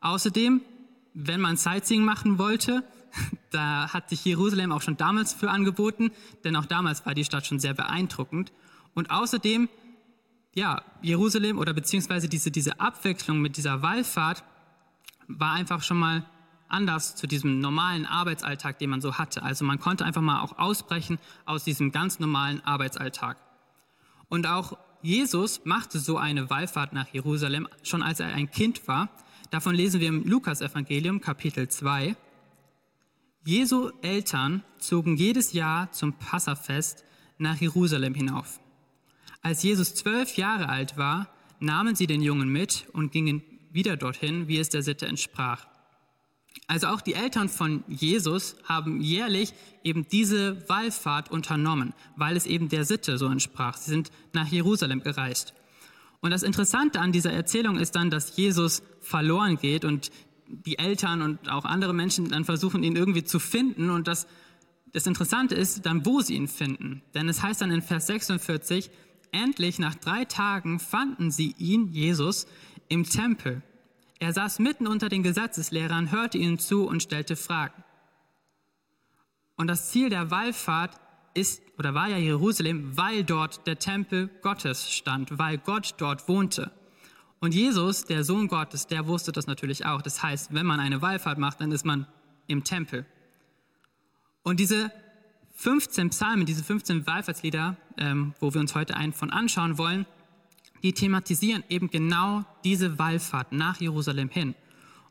Außerdem, 0.00 0.60
wenn 1.14 1.40
man 1.40 1.56
Sightseeing 1.56 2.04
machen 2.04 2.38
wollte, 2.38 2.84
da 3.50 3.92
hat 3.92 4.08
sich 4.10 4.24
Jerusalem 4.24 4.72
auch 4.72 4.82
schon 4.82 4.96
damals 4.96 5.32
für 5.32 5.50
angeboten, 5.50 6.10
denn 6.44 6.56
auch 6.56 6.66
damals 6.66 7.06
war 7.06 7.14
die 7.14 7.24
Stadt 7.24 7.46
schon 7.46 7.58
sehr 7.58 7.74
beeindruckend. 7.74 8.52
Und 8.94 9.10
außerdem, 9.10 9.68
ja, 10.54 10.82
Jerusalem 11.02 11.58
oder 11.58 11.72
beziehungsweise 11.72 12.28
diese, 12.28 12.50
diese 12.50 12.80
Abwechslung 12.80 13.40
mit 13.40 13.56
dieser 13.56 13.82
Wallfahrt 13.82 14.44
war 15.28 15.52
einfach 15.52 15.82
schon 15.82 15.98
mal 15.98 16.24
anders 16.68 17.14
zu 17.16 17.26
diesem 17.26 17.60
normalen 17.60 18.06
Arbeitsalltag, 18.06 18.78
den 18.78 18.90
man 18.90 19.00
so 19.00 19.18
hatte. 19.18 19.42
Also 19.42 19.64
man 19.64 19.78
konnte 19.78 20.04
einfach 20.04 20.22
mal 20.22 20.40
auch 20.40 20.58
ausbrechen 20.58 21.18
aus 21.44 21.64
diesem 21.64 21.92
ganz 21.92 22.18
normalen 22.18 22.64
Arbeitsalltag. 22.64 23.36
Und 24.28 24.46
auch 24.46 24.76
Jesus 25.02 25.64
machte 25.64 25.98
so 25.98 26.18
eine 26.18 26.50
Wallfahrt 26.50 26.92
nach 26.92 27.08
Jerusalem, 27.08 27.68
schon 27.82 28.02
als 28.02 28.20
er 28.20 28.28
ein 28.28 28.50
Kind 28.50 28.88
war. 28.88 29.08
Davon 29.50 29.74
lesen 29.74 30.00
wir 30.00 30.08
im 30.08 30.24
Lukas-Evangelium, 30.24 31.20
Kapitel 31.20 31.68
2. 31.68 32.16
Jesu 33.46 33.90
Eltern 34.02 34.64
zogen 34.80 35.16
jedes 35.16 35.52
Jahr 35.52 35.92
zum 35.92 36.14
Passafest 36.14 37.04
nach 37.38 37.60
Jerusalem 37.60 38.12
hinauf. 38.12 38.58
Als 39.40 39.62
Jesus 39.62 39.94
zwölf 39.94 40.36
Jahre 40.36 40.68
alt 40.68 40.96
war, 40.96 41.28
nahmen 41.60 41.94
sie 41.94 42.08
den 42.08 42.22
Jungen 42.22 42.48
mit 42.48 42.88
und 42.92 43.12
gingen 43.12 43.42
wieder 43.70 43.96
dorthin, 43.96 44.48
wie 44.48 44.58
es 44.58 44.68
der 44.68 44.82
Sitte 44.82 45.06
entsprach. 45.06 45.68
Also 46.66 46.88
auch 46.88 47.00
die 47.00 47.14
Eltern 47.14 47.48
von 47.48 47.84
Jesus 47.86 48.56
haben 48.64 49.00
jährlich 49.00 49.52
eben 49.84 50.08
diese 50.08 50.68
Wallfahrt 50.68 51.30
unternommen, 51.30 51.94
weil 52.16 52.36
es 52.36 52.46
eben 52.46 52.68
der 52.68 52.84
Sitte 52.84 53.16
so 53.16 53.26
entsprach. 53.26 53.76
Sie 53.76 53.90
sind 53.90 54.10
nach 54.32 54.48
Jerusalem 54.48 55.04
gereist. 55.04 55.54
Und 56.20 56.32
das 56.32 56.42
Interessante 56.42 56.98
an 56.98 57.12
dieser 57.12 57.32
Erzählung 57.32 57.76
ist 57.76 57.94
dann, 57.94 58.10
dass 58.10 58.36
Jesus 58.36 58.82
verloren 59.00 59.56
geht 59.56 59.84
und 59.84 60.10
die 60.48 60.78
Eltern 60.78 61.22
und 61.22 61.50
auch 61.50 61.64
andere 61.64 61.92
Menschen 61.92 62.28
dann 62.28 62.44
versuchen, 62.44 62.82
ihn 62.82 62.96
irgendwie 62.96 63.24
zu 63.24 63.38
finden. 63.38 63.90
Und 63.90 64.08
das, 64.08 64.26
das 64.92 65.06
Interessante 65.06 65.54
ist 65.54 65.86
dann, 65.86 66.06
wo 66.06 66.20
sie 66.20 66.34
ihn 66.34 66.48
finden. 66.48 67.02
Denn 67.14 67.28
es 67.28 67.42
heißt 67.42 67.60
dann 67.60 67.70
in 67.70 67.82
Vers 67.82 68.06
46, 68.06 68.90
endlich 69.32 69.78
nach 69.78 69.94
drei 69.94 70.24
Tagen 70.24 70.78
fanden 70.78 71.30
sie 71.30 71.54
ihn, 71.58 71.92
Jesus, 71.92 72.46
im 72.88 73.04
Tempel. 73.04 73.62
Er 74.18 74.32
saß 74.32 74.58
mitten 74.60 74.86
unter 74.86 75.08
den 75.08 75.22
Gesetzeslehrern, 75.22 76.10
hörte 76.10 76.38
ihnen 76.38 76.58
zu 76.58 76.86
und 76.86 77.02
stellte 77.02 77.36
Fragen. 77.36 77.84
Und 79.56 79.68
das 79.68 79.90
Ziel 79.90 80.10
der 80.10 80.30
Wallfahrt 80.30 80.98
ist 81.34 81.62
oder 81.78 81.94
war 81.94 82.08
ja 82.08 82.16
Jerusalem, 82.16 82.96
weil 82.96 83.24
dort 83.24 83.66
der 83.66 83.78
Tempel 83.78 84.30
Gottes 84.42 84.90
stand, 84.90 85.38
weil 85.38 85.58
Gott 85.58 85.94
dort 85.98 86.28
wohnte. 86.28 86.70
Und 87.40 87.54
Jesus, 87.54 88.04
der 88.04 88.24
Sohn 88.24 88.48
Gottes, 88.48 88.86
der 88.86 89.06
wusste 89.06 89.32
das 89.32 89.46
natürlich 89.46 89.84
auch. 89.84 90.02
Das 90.02 90.22
heißt, 90.22 90.54
wenn 90.54 90.66
man 90.66 90.80
eine 90.80 91.02
Wallfahrt 91.02 91.38
macht, 91.38 91.60
dann 91.60 91.70
ist 91.70 91.84
man 91.84 92.06
im 92.46 92.64
Tempel. 92.64 93.04
Und 94.42 94.60
diese 94.60 94.90
15 95.56 96.10
Psalmen, 96.10 96.46
diese 96.46 96.62
15 96.62 97.06
Wallfahrtslieder, 97.06 97.76
ähm, 97.98 98.34
wo 98.40 98.54
wir 98.54 98.60
uns 98.60 98.74
heute 98.74 98.96
einen 98.96 99.12
von 99.12 99.30
anschauen 99.30 99.78
wollen, 99.78 100.06
die 100.82 100.92
thematisieren 100.92 101.64
eben 101.68 101.90
genau 101.90 102.44
diese 102.62 102.98
Wallfahrt 102.98 103.52
nach 103.52 103.80
Jerusalem 103.80 104.28
hin. 104.28 104.54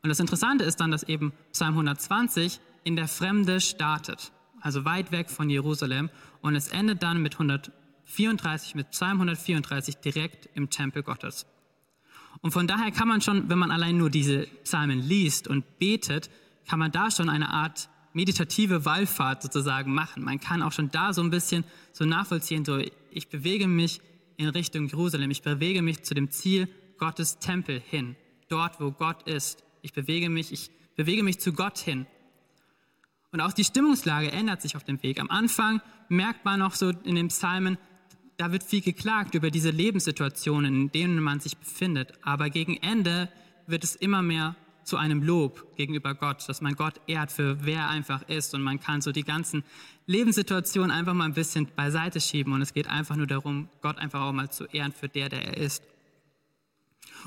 Und 0.02 0.08
das 0.08 0.20
Interessante 0.20 0.64
ist 0.64 0.80
dann, 0.80 0.90
dass 0.90 1.02
eben 1.02 1.32
Psalm 1.52 1.74
120 1.74 2.60
in 2.84 2.96
der 2.96 3.08
Fremde 3.08 3.60
startet, 3.60 4.32
also 4.60 4.84
weit 4.84 5.10
weg 5.10 5.30
von 5.30 5.50
Jerusalem, 5.50 6.10
und 6.40 6.54
es 6.54 6.68
endet 6.68 7.02
dann 7.02 7.20
mit 7.20 7.34
134, 7.34 8.76
mit 8.76 8.90
Psalm 8.90 9.20
134 9.20 9.96
direkt 9.96 10.48
im 10.54 10.70
Tempel 10.70 11.02
Gottes. 11.02 11.46
Und 12.40 12.52
von 12.52 12.66
daher 12.66 12.90
kann 12.90 13.08
man 13.08 13.20
schon, 13.20 13.48
wenn 13.48 13.58
man 13.58 13.70
allein 13.70 13.96
nur 13.96 14.10
diese 14.10 14.46
Psalmen 14.64 15.00
liest 15.00 15.48
und 15.48 15.78
betet, 15.78 16.30
kann 16.68 16.78
man 16.78 16.92
da 16.92 17.10
schon 17.10 17.28
eine 17.28 17.50
Art 17.50 17.88
meditative 18.12 18.84
Wallfahrt 18.84 19.42
sozusagen 19.42 19.92
machen. 19.92 20.24
Man 20.24 20.40
kann 20.40 20.62
auch 20.62 20.72
schon 20.72 20.90
da 20.90 21.12
so 21.12 21.22
ein 21.22 21.30
bisschen 21.30 21.64
so 21.92 22.04
nachvollziehen, 22.04 22.64
so 22.64 22.78
ich 23.10 23.28
bewege 23.28 23.68
mich 23.68 24.00
in 24.36 24.48
Richtung 24.48 24.88
Jerusalem, 24.88 25.30
ich 25.30 25.42
bewege 25.42 25.82
mich 25.82 26.02
zu 26.02 26.14
dem 26.14 26.30
Ziel 26.30 26.68
Gottes 26.98 27.38
Tempel 27.38 27.80
hin, 27.80 28.16
dort 28.48 28.80
wo 28.80 28.90
Gott 28.90 29.28
ist. 29.28 29.64
Ich 29.82 29.92
bewege 29.92 30.30
mich, 30.30 30.52
ich 30.52 30.70
bewege 30.96 31.22
mich 31.22 31.40
zu 31.40 31.52
Gott 31.52 31.78
hin. 31.78 32.06
Und 33.32 33.40
auch 33.40 33.52
die 33.52 33.64
Stimmungslage 33.64 34.32
ändert 34.32 34.62
sich 34.62 34.76
auf 34.76 34.84
dem 34.84 35.02
Weg. 35.02 35.20
Am 35.20 35.30
Anfang 35.30 35.82
merkt 36.08 36.44
man 36.44 36.60
noch 36.60 36.74
so 36.74 36.90
in 36.90 37.16
den 37.16 37.28
Psalmen, 37.28 37.76
da 38.36 38.52
wird 38.52 38.62
viel 38.62 38.82
geklagt 38.82 39.34
über 39.34 39.50
diese 39.50 39.70
Lebenssituationen, 39.70 40.74
in 40.74 40.92
denen 40.92 41.22
man 41.22 41.40
sich 41.40 41.56
befindet. 41.56 42.12
Aber 42.22 42.50
gegen 42.50 42.76
Ende 42.76 43.28
wird 43.66 43.84
es 43.84 43.96
immer 43.96 44.22
mehr 44.22 44.56
zu 44.84 44.96
einem 44.96 45.22
Lob 45.22 45.76
gegenüber 45.76 46.14
Gott, 46.14 46.48
dass 46.48 46.60
man 46.60 46.74
Gott 46.74 47.00
ehrt 47.08 47.32
für 47.32 47.64
wer 47.64 47.80
er 47.80 47.88
einfach 47.88 48.22
ist 48.28 48.54
und 48.54 48.62
man 48.62 48.78
kann 48.78 49.00
so 49.00 49.10
die 49.10 49.24
ganzen 49.24 49.64
Lebenssituationen 50.06 50.92
einfach 50.92 51.12
mal 51.12 51.24
ein 51.24 51.34
bisschen 51.34 51.66
beiseite 51.74 52.20
schieben 52.20 52.52
und 52.52 52.62
es 52.62 52.72
geht 52.72 52.86
einfach 52.86 53.16
nur 53.16 53.26
darum, 53.26 53.68
Gott 53.82 53.98
einfach 53.98 54.20
auch 54.20 54.32
mal 54.32 54.48
zu 54.48 54.64
ehren 54.66 54.92
für 54.92 55.08
der, 55.08 55.28
der 55.28 55.42
er 55.42 55.56
ist. 55.56 55.82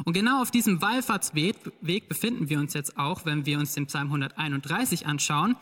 Und 0.06 0.14
genau 0.14 0.42
auf 0.42 0.52
diesem 0.52 0.82
Wallfahrtsweg 0.82 2.08
befinden 2.08 2.48
wir 2.48 2.60
uns 2.60 2.74
jetzt 2.74 2.98
auch, 2.98 3.26
wenn 3.26 3.46
wir 3.46 3.60
uns 3.60 3.74
den 3.74 3.88
Psalm 3.88 4.08
131 4.08 5.06
anschauen. 5.06 5.58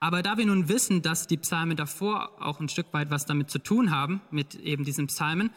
Aber 0.00 0.22
da 0.22 0.38
wir 0.38 0.46
nun 0.46 0.68
wissen, 0.68 1.02
dass 1.02 1.26
die 1.26 1.36
Psalmen 1.36 1.76
davor 1.76 2.42
auch 2.42 2.58
ein 2.58 2.70
Stück 2.70 2.92
weit 2.92 3.10
was 3.10 3.26
damit 3.26 3.50
zu 3.50 3.58
tun 3.58 3.90
haben, 3.90 4.22
mit 4.30 4.54
eben 4.54 4.84
diesen 4.84 5.08
Psalmen, 5.08 5.50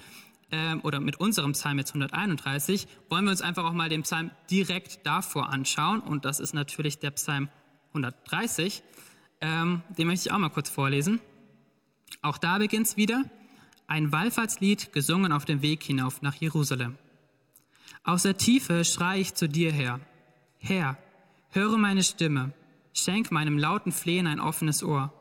äh, 0.54 0.76
oder 0.84 1.00
mit 1.00 1.20
unserem 1.20 1.54
Psalm 1.54 1.80
jetzt 1.80 1.92
131, 1.92 2.88
wollen 3.10 3.26
wir 3.26 3.32
uns 3.32 3.42
einfach 3.42 3.64
auch 3.64 3.74
mal 3.74 3.90
den 3.90 4.04
Psalm 4.04 4.32
direkt 4.52 5.06
davor 5.06 5.50
anschauen. 5.50 6.00
Und 6.00 6.26
das 6.26 6.40
ist 6.40 6.54
natürlich 6.54 7.00
der 7.00 7.12
Psalm 7.12 7.50
130. 7.90 8.84
Ähm, 9.42 9.82
den 9.98 10.08
möchte 10.08 10.28
ich 10.28 10.32
auch 10.32 10.38
mal 10.38 10.50
kurz 10.50 10.70
vorlesen. 10.70 11.20
Auch 12.22 12.38
da 12.38 12.60
beginnt 12.60 12.88
es 12.88 12.98
wieder. 12.98 13.24
Ein 13.88 14.12
Wallfahrtslied 14.12 14.94
gesungen 14.94 15.32
auf 15.32 15.46
dem 15.46 15.62
Weg 15.62 15.84
hinauf 15.84 16.22
nach 16.22 16.36
Jerusalem. 16.36 16.98
Aus 18.04 18.24
der 18.24 18.38
Tiefe 18.38 18.86
schreie 18.86 19.22
ich 19.22 19.34
zu 19.34 19.50
dir 19.50 19.72
her. 19.72 20.00
Herr, 20.60 20.98
höre 21.50 21.78
meine 21.78 22.04
Stimme. 22.04 22.54
Schenk 22.94 23.32
meinem 23.32 23.58
lauten 23.58 23.92
Flehen 23.92 24.28
ein 24.28 24.40
offenes 24.40 24.84
Ohr. 24.84 25.12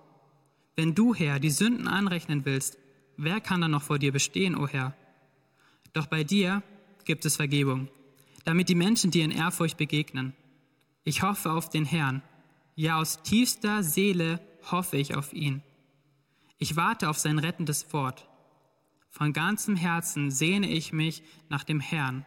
Wenn 0.77 0.95
du, 0.95 1.15
Herr, 1.15 1.41
die 1.41 1.51
Sünden 1.51 1.89
anrechnen 1.89 2.45
willst, 2.45 2.79
wer 3.17 3.41
kann 3.41 3.61
dann 3.61 3.71
noch 3.71 3.83
vor 3.83 3.99
dir 3.99 4.13
bestehen, 4.13 4.57
o 4.57 4.67
Herr? 4.69 4.95
Doch 5.93 6.07
bei 6.07 6.25
dir 6.25 6.63
gibt 7.05 7.25
es 7.25 7.37
Vergebung, 7.37 7.89
damit 8.45 8.69
die 8.69 8.75
Menschen 8.75 9.11
dir 9.11 9.25
in 9.25 9.31
Ehrfurcht 9.31 9.77
begegnen. 9.77 10.35
Ich 11.05 11.23
hoffe 11.23 11.53
auf 11.53 11.69
den 11.69 11.85
Herrn. 11.85 12.23
Ja, 12.75 12.99
aus 12.99 13.23
tiefster 13.23 13.83
Seele 13.83 14.41
hoffe 14.71 14.97
ich 14.97 15.15
auf 15.15 15.33
ihn. 15.33 15.63
Ich 16.59 16.77
warte 16.77 17.09
auf 17.09 17.19
sein 17.19 17.39
rettendes 17.39 17.93
Wort. 17.93 18.29
Von 19.11 19.33
ganzem 19.33 19.77
Herzen 19.77 20.31
sehne 20.31 20.69
ich 20.69 20.93
mich 20.93 21.23
nach 21.51 21.65
dem 21.65 21.81
Herrn, 21.81 22.25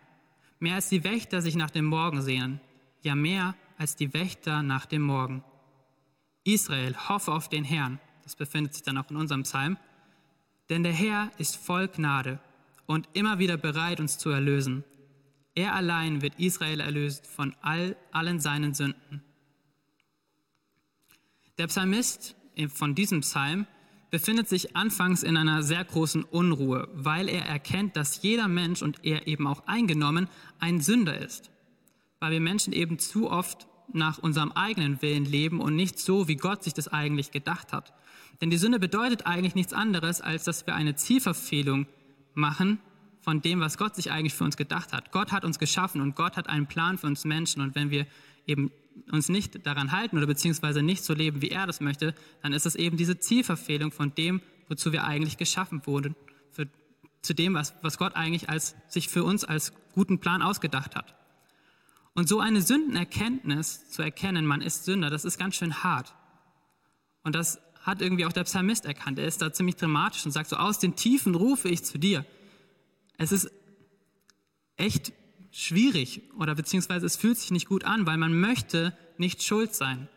mehr 0.59 0.75
als 0.75 0.89
die 0.89 1.03
Wächter 1.03 1.41
sich 1.41 1.55
nach 1.55 1.71
dem 1.71 1.85
Morgen 1.85 2.21
sehnen, 2.21 2.61
ja 3.01 3.15
mehr 3.15 3.55
als 3.77 3.95
die 3.95 4.13
Wächter 4.13 4.63
nach 4.63 4.85
dem 4.85 5.01
Morgen. 5.01 5.43
Israel, 6.43 6.95
hoffe 7.09 7.31
auf 7.31 7.49
den 7.49 7.63
Herrn. 7.63 7.99
Das 8.23 8.35
befindet 8.35 8.73
sich 8.73 8.83
dann 8.83 8.97
auch 8.97 9.09
in 9.09 9.17
unserem 9.17 9.43
Psalm. 9.43 9.77
Denn 10.69 10.83
der 10.83 10.93
Herr 10.93 11.31
ist 11.37 11.55
voll 11.57 11.87
Gnade 11.87 12.39
und 12.85 13.09
immer 13.13 13.39
wieder 13.39 13.57
bereit, 13.57 13.99
uns 13.99 14.17
zu 14.17 14.29
erlösen. 14.29 14.83
Er 15.53 15.73
allein 15.73 16.21
wird 16.21 16.39
Israel 16.39 16.79
erlöst 16.79 17.27
von 17.27 17.55
all, 17.61 17.95
allen 18.11 18.39
seinen 18.39 18.73
Sünden. 18.73 19.23
Der 21.57 21.67
Psalmist 21.67 22.35
von 22.69 22.95
diesem 22.95 23.21
Psalm 23.21 23.65
befindet 24.11 24.49
sich 24.49 24.75
anfangs 24.75 25.23
in 25.23 25.37
einer 25.37 25.63
sehr 25.63 25.83
großen 25.83 26.23
Unruhe, 26.23 26.89
weil 26.93 27.29
er 27.29 27.45
erkennt, 27.45 27.95
dass 27.95 28.21
jeder 28.21 28.47
Mensch 28.47 28.81
und 28.81 29.03
er 29.03 29.27
eben 29.27 29.47
auch 29.47 29.65
eingenommen 29.67 30.27
ein 30.59 30.81
Sünder 30.81 31.17
ist 31.17 31.51
weil 32.25 32.31
wir 32.31 32.39
Menschen 32.39 32.73
eben 32.73 32.97
zu 32.97 33.29
oft 33.29 33.67
nach 33.93 34.17
unserem 34.17 34.51
eigenen 34.53 34.99
Willen 35.03 35.25
leben 35.25 35.59
und 35.61 35.75
nicht 35.75 35.99
so, 35.99 36.27
wie 36.27 36.37
Gott 36.37 36.63
sich 36.63 36.73
das 36.73 36.87
eigentlich 36.87 37.29
gedacht 37.29 37.71
hat. 37.71 37.93
Denn 38.41 38.49
die 38.49 38.57
Sünde 38.57 38.79
bedeutet 38.79 39.27
eigentlich 39.27 39.53
nichts 39.53 39.73
anderes, 39.73 40.21
als 40.21 40.43
dass 40.43 40.65
wir 40.65 40.73
eine 40.73 40.95
Zielverfehlung 40.95 41.85
machen 42.33 42.79
von 43.21 43.43
dem, 43.43 43.59
was 43.59 43.77
Gott 43.77 43.95
sich 43.95 44.09
eigentlich 44.09 44.33
für 44.33 44.43
uns 44.43 44.57
gedacht 44.57 44.91
hat. 44.91 45.11
Gott 45.11 45.31
hat 45.31 45.45
uns 45.45 45.59
geschaffen 45.59 46.01
und 46.01 46.15
Gott 46.15 46.35
hat 46.35 46.49
einen 46.49 46.65
Plan 46.65 46.97
für 46.97 47.05
uns 47.05 47.25
Menschen. 47.25 47.61
Und 47.61 47.75
wenn 47.75 47.91
wir 47.91 48.07
eben 48.47 48.71
uns 49.11 49.29
nicht 49.29 49.63
daran 49.67 49.91
halten 49.91 50.17
oder 50.17 50.25
beziehungsweise 50.25 50.81
nicht 50.81 51.03
so 51.03 51.13
leben, 51.13 51.43
wie 51.43 51.51
er 51.51 51.67
das 51.67 51.79
möchte, 51.79 52.15
dann 52.41 52.53
ist 52.53 52.65
es 52.65 52.73
eben 52.75 52.97
diese 52.97 53.19
Zielverfehlung 53.19 53.91
von 53.91 54.15
dem, 54.15 54.41
wozu 54.67 54.91
wir 54.91 55.03
eigentlich 55.03 55.37
geschaffen 55.37 55.85
wurden, 55.85 56.15
für, 56.49 56.65
zu 57.21 57.35
dem, 57.35 57.53
was, 57.53 57.75
was 57.83 57.99
Gott 57.99 58.15
eigentlich 58.15 58.49
als, 58.49 58.75
sich 58.87 59.09
für 59.09 59.23
uns 59.23 59.43
als 59.43 59.73
guten 59.93 60.17
Plan 60.17 60.41
ausgedacht 60.41 60.95
hat. 60.95 61.13
Und 62.15 62.29
so 62.29 62.39
eine 62.39 62.61
Sündenerkenntnis 62.61 63.89
zu 63.89 64.01
erkennen, 64.01 64.45
man 64.45 64.61
ist 64.61 64.85
Sünder, 64.85 65.09
das 65.09 65.25
ist 65.25 65.37
ganz 65.37 65.55
schön 65.55 65.83
hart. 65.83 66.15
Und 67.23 67.35
das 67.35 67.59
hat 67.81 68.01
irgendwie 68.01 68.25
auch 68.25 68.33
der 68.33 68.45
Psalmist 68.45 68.85
erkannt. 68.85 69.19
Er 69.19 69.27
ist 69.27 69.41
da 69.41 69.53
ziemlich 69.53 69.75
dramatisch 69.75 70.25
und 70.25 70.31
sagt 70.31 70.49
so, 70.49 70.55
aus 70.55 70.79
den 70.79 70.95
Tiefen 70.95 71.35
rufe 71.35 71.67
ich 71.69 71.83
zu 71.83 71.99
dir. 71.99 72.25
Es 73.17 73.31
ist 73.31 73.51
echt 74.77 75.13
schwierig 75.51 76.21
oder 76.37 76.55
beziehungsweise 76.55 77.05
es 77.05 77.17
fühlt 77.17 77.37
sich 77.37 77.51
nicht 77.51 77.67
gut 77.67 77.83
an, 77.83 78.05
weil 78.05 78.17
man 78.17 78.39
möchte 78.39 78.97
nicht 79.17 79.43
schuld 79.43 79.75
sein. 79.75 80.07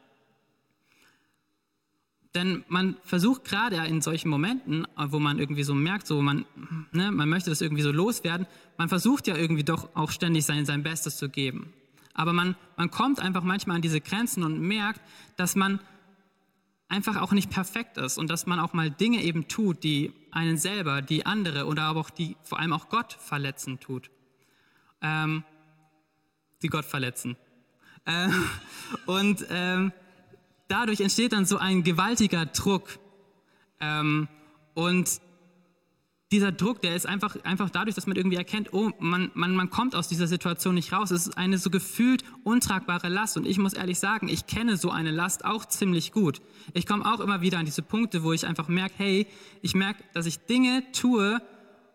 Denn 2.35 2.65
man 2.69 2.97
versucht 3.03 3.45
gerade 3.45 3.77
in 3.87 4.03
solchen 4.03 4.29
Momenten, 4.29 4.87
wo 4.97 5.19
man 5.19 5.39
irgendwie 5.39 5.63
so 5.63 5.75
merkt, 5.75 6.07
so 6.07 6.23
man, 6.23 6.45
ne, 6.93 7.11
man 7.11 7.29
möchte 7.29 7.51
das 7.51 7.61
irgendwie 7.61 7.83
so 7.83 7.91
loswerden, 7.91 8.47
man 8.77 8.89
versucht 8.89 9.27
ja 9.27 9.37
irgendwie 9.37 9.65
doch 9.65 9.97
auch 9.97 10.11
ständig 10.11 10.45
sein, 10.45 10.65
sein 10.65 10.83
Bestes 10.83 11.17
zu 11.17 11.29
geben. 11.29 11.73
Aber 12.19 12.33
man, 12.33 12.57
man 12.77 12.91
kommt 12.91 13.21
einfach 13.21 13.45
manchmal 13.45 13.77
an 13.77 13.83
diese 13.83 14.01
Grenzen 14.01 14.43
und 14.43 14.61
merkt, 14.61 15.01
dass 15.37 15.55
man 15.55 15.79
einfach 16.89 17.15
auch 17.15 17.31
nicht 17.31 17.49
perfekt 17.49 17.97
ist 17.97 18.19
und 18.19 18.29
dass 18.29 18.45
man 18.45 18.59
auch 18.59 18.73
mal 18.73 18.91
Dinge 18.91 19.23
eben 19.23 19.47
tut, 19.47 19.85
die 19.85 20.13
einen 20.33 20.59
selber, 20.59 21.01
die 21.01 21.27
andere 21.27 21.67
oder 21.67 21.83
aber 21.85 22.01
auch 22.01 22.11
die 22.11 22.37
vor 22.43 22.59
allem 22.59 22.73
auch 22.73 22.89
Gott 22.89 23.13
verletzen 23.13 23.79
tut. 23.79 24.11
Ähm, 25.01 25.45
die 26.61 26.67
Gott 26.67 26.87
verletzen. 26.87 27.37
Äh, 28.05 28.31
und 29.07 29.47
ähm, 29.49 29.93
dadurch 30.67 31.01
entsteht 31.01 31.33
dann 31.33 31.47
so 31.47 31.59
ein 31.59 31.85
gewaltiger 31.85 32.47
Druck. 32.47 32.99
Ähm, 33.79 34.27
und 34.75 35.21
dieser 36.31 36.53
Druck, 36.53 36.83
der 36.83 36.95
ist 36.95 37.07
einfach, 37.07 37.43
einfach 37.45 37.71
dadurch, 37.71 37.95
dass 37.95 38.07
man 38.07 38.17
irgendwie 38.17 38.37
erkennt, 38.37 38.75
oh, 38.75 38.91
man, 38.99 39.31
man, 39.33 39.57
man 39.57 39.71
kommt 39.71 39.95
aus 39.95 40.09
dieser 40.09 40.27
Situation 40.27 40.75
nicht 40.75 40.93
raus. 40.93 41.11
Es 41.11 41.27
ist 41.27 41.39
eine 41.39 41.57
so 41.57 41.71
gefühlt 41.71 42.23
untragbare 42.45 43.09
Last. 43.09 43.39
Und 43.39 43.47
ich 43.47 43.59
muss 43.59 43.73
ehrlich 43.73 43.99
sagen, 43.99 44.29
ich 44.29 44.47
kenne 44.47 44.77
so 44.77 44.91
eine 44.91 45.11
Last 45.11 45.47
auch 45.47 45.65
ziemlich 45.65 46.13
gut. 46.13 46.43
Ich 46.75 46.87
komme 46.87 47.11
auch 47.11 47.21
immer 47.21 47.41
wieder 47.41 47.59
an 47.59 47.65
diese 47.65 47.81
Punkte, 47.81 48.23
wo 48.25 48.35
ich 48.35 48.47
einfach 48.47 48.69
merke, 48.69 48.95
hey, 48.99 49.27
ich 49.63 49.75
merke, 49.75 50.05
dass 50.13 50.27
ich 50.27 50.39
Dinge 50.39 50.83
tue 50.93 51.41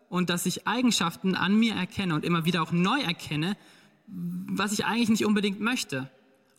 und 0.08 0.30
dass 0.30 0.46
ich 0.46 0.66
Eigenschaften 0.66 1.36
an 1.36 1.54
mir 1.56 1.74
erkenne 1.74 2.14
und 2.14 2.24
immer 2.24 2.44
wieder 2.44 2.62
auch 2.62 2.72
neu 2.72 3.00
erkenne, 3.00 3.56
was 4.06 4.72
ich 4.72 4.84
eigentlich 4.84 5.10
nicht 5.10 5.24
unbedingt 5.24 5.60
möchte. 5.60 6.10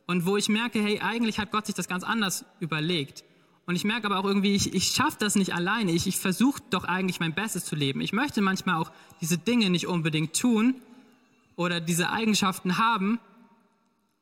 Und 0.08 0.26
wo 0.26 0.38
ich 0.38 0.48
merke, 0.48 0.82
hey, 0.82 1.02
eigentlich 1.02 1.40
hat 1.40 1.52
Gott 1.52 1.66
sich 1.66 1.76
das 1.76 1.90
ganz 1.90 2.04
anders 2.04 2.46
überlegt. 2.62 3.26
Und 3.66 3.76
ich 3.76 3.84
merke 3.84 4.06
aber 4.06 4.20
auch 4.20 4.26
irgendwie, 4.26 4.54
ich, 4.54 4.74
ich 4.74 4.90
schaffe 4.90 5.18
das 5.20 5.36
nicht 5.36 5.54
alleine. 5.54 5.92
Ich, 5.92 6.06
ich 6.06 6.18
versuche 6.18 6.62
doch 6.70 6.84
eigentlich 6.84 7.20
mein 7.20 7.34
Bestes 7.34 7.66
zu 7.66 7.76
leben. 7.76 8.02
Ich 8.02 8.14
möchte 8.14 8.42
manchmal 8.42 8.80
auch 8.80 8.92
diese 9.22 9.38
Dinge 9.38 9.70
nicht 9.70 9.88
unbedingt 9.88 10.40
tun 10.40 10.76
oder 11.56 11.80
diese 11.80 12.12
Eigenschaften 12.12 12.78
haben. 12.78 13.20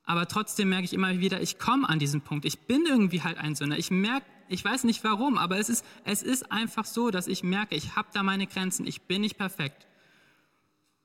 Aber 0.05 0.27
trotzdem 0.27 0.69
merke 0.69 0.85
ich 0.85 0.93
immer 0.93 1.19
wieder, 1.19 1.41
ich 1.41 1.59
komme 1.59 1.87
an 1.89 1.99
diesen 1.99 2.21
Punkt. 2.21 2.45
Ich 2.45 2.59
bin 2.59 2.85
irgendwie 2.87 3.21
halt 3.21 3.37
ein 3.37 3.55
Sünder. 3.55 3.77
Ich 3.77 3.91
merke 3.91 4.25
Ich 4.49 4.63
weiß 4.63 4.83
nicht 4.85 5.03
warum, 5.03 5.37
aber 5.37 5.57
es 5.57 5.69
ist, 5.69 5.85
es 6.05 6.23
ist 6.23 6.51
einfach 6.51 6.85
so, 6.85 7.11
dass 7.11 7.27
ich 7.27 7.43
merke, 7.43 7.75
ich 7.75 7.95
habe 7.95 8.09
da 8.13 8.23
meine 8.23 8.47
Grenzen, 8.47 8.85
ich 8.85 9.01
bin 9.01 9.21
nicht 9.21 9.37
perfekt. 9.37 9.87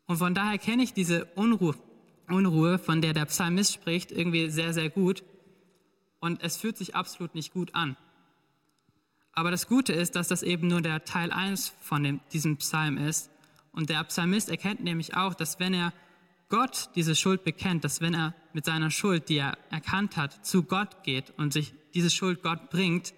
Und 0.07 0.19
von 0.19 0.35
daher 0.35 0.59
kenne 0.59 0.83
ich 0.83 0.93
diese 0.93 1.27
Unruhe, 1.35 1.75
Unruhe, 2.29 2.79
von 2.79 3.01
der 3.01 3.15
der 3.15 3.27
Psalmist 3.27 3.73
spricht, 3.73 4.11
irgendwie 4.11 4.51
sehr, 4.51 4.73
sehr 4.73 4.91
gut. 4.91 5.23
Und 6.21 6.43
es 6.43 6.57
fühlt 6.57 6.77
sich 6.77 6.95
absolut 6.95 7.35
nicht 7.35 7.53
gut 7.53 7.75
an. 7.75 7.97
Aber 9.33 9.51
das 9.51 9.69
Gute 9.69 9.93
ist, 9.93 10.17
dass 10.17 10.29
das 10.29 10.43
eben 10.43 10.69
nur 10.69 10.81
der 10.81 11.05
Teil 11.05 11.31
1 11.31 11.73
von 11.81 12.03
dem, 12.03 12.21
diesem 12.33 12.57
Psalm 12.57 12.99
ist. 12.99 13.31
Und 13.73 13.91
der 13.91 14.03
Psalmist 14.05 14.49
erkennt 14.49 14.83
nämlich 14.83 15.15
auch, 15.15 15.35
dass 15.35 15.61
wenn 15.61 15.75
er 15.75 15.93
Gott 16.49 16.91
diese 16.95 17.15
Schuld 17.15 17.45
bekennt, 17.45 17.85
dass 17.85 18.01
wenn 18.01 18.15
er 18.15 18.35
mit 18.53 18.65
seiner 18.65 18.91
Schuld, 18.91 19.29
die 19.29 19.37
er 19.37 19.59
erkannt 19.71 20.17
hat, 20.17 20.45
zu 20.45 20.63
Gott 20.63 21.05
geht 21.05 21.31
und 21.37 21.53
sich 21.53 21.75
diese 21.95 22.11
Schuld 22.11 22.43
Gott 22.43 22.71
bringt, 22.71 23.13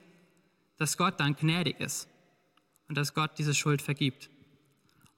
dass 0.77 0.97
Gott 0.97 1.21
dann 1.21 1.37
gnädig 1.37 1.79
ist 1.81 2.09
und 2.89 2.99
dass 2.99 3.15
Gott 3.15 3.39
diese 3.39 3.55
Schuld 3.55 3.83
vergibt. 3.83 4.31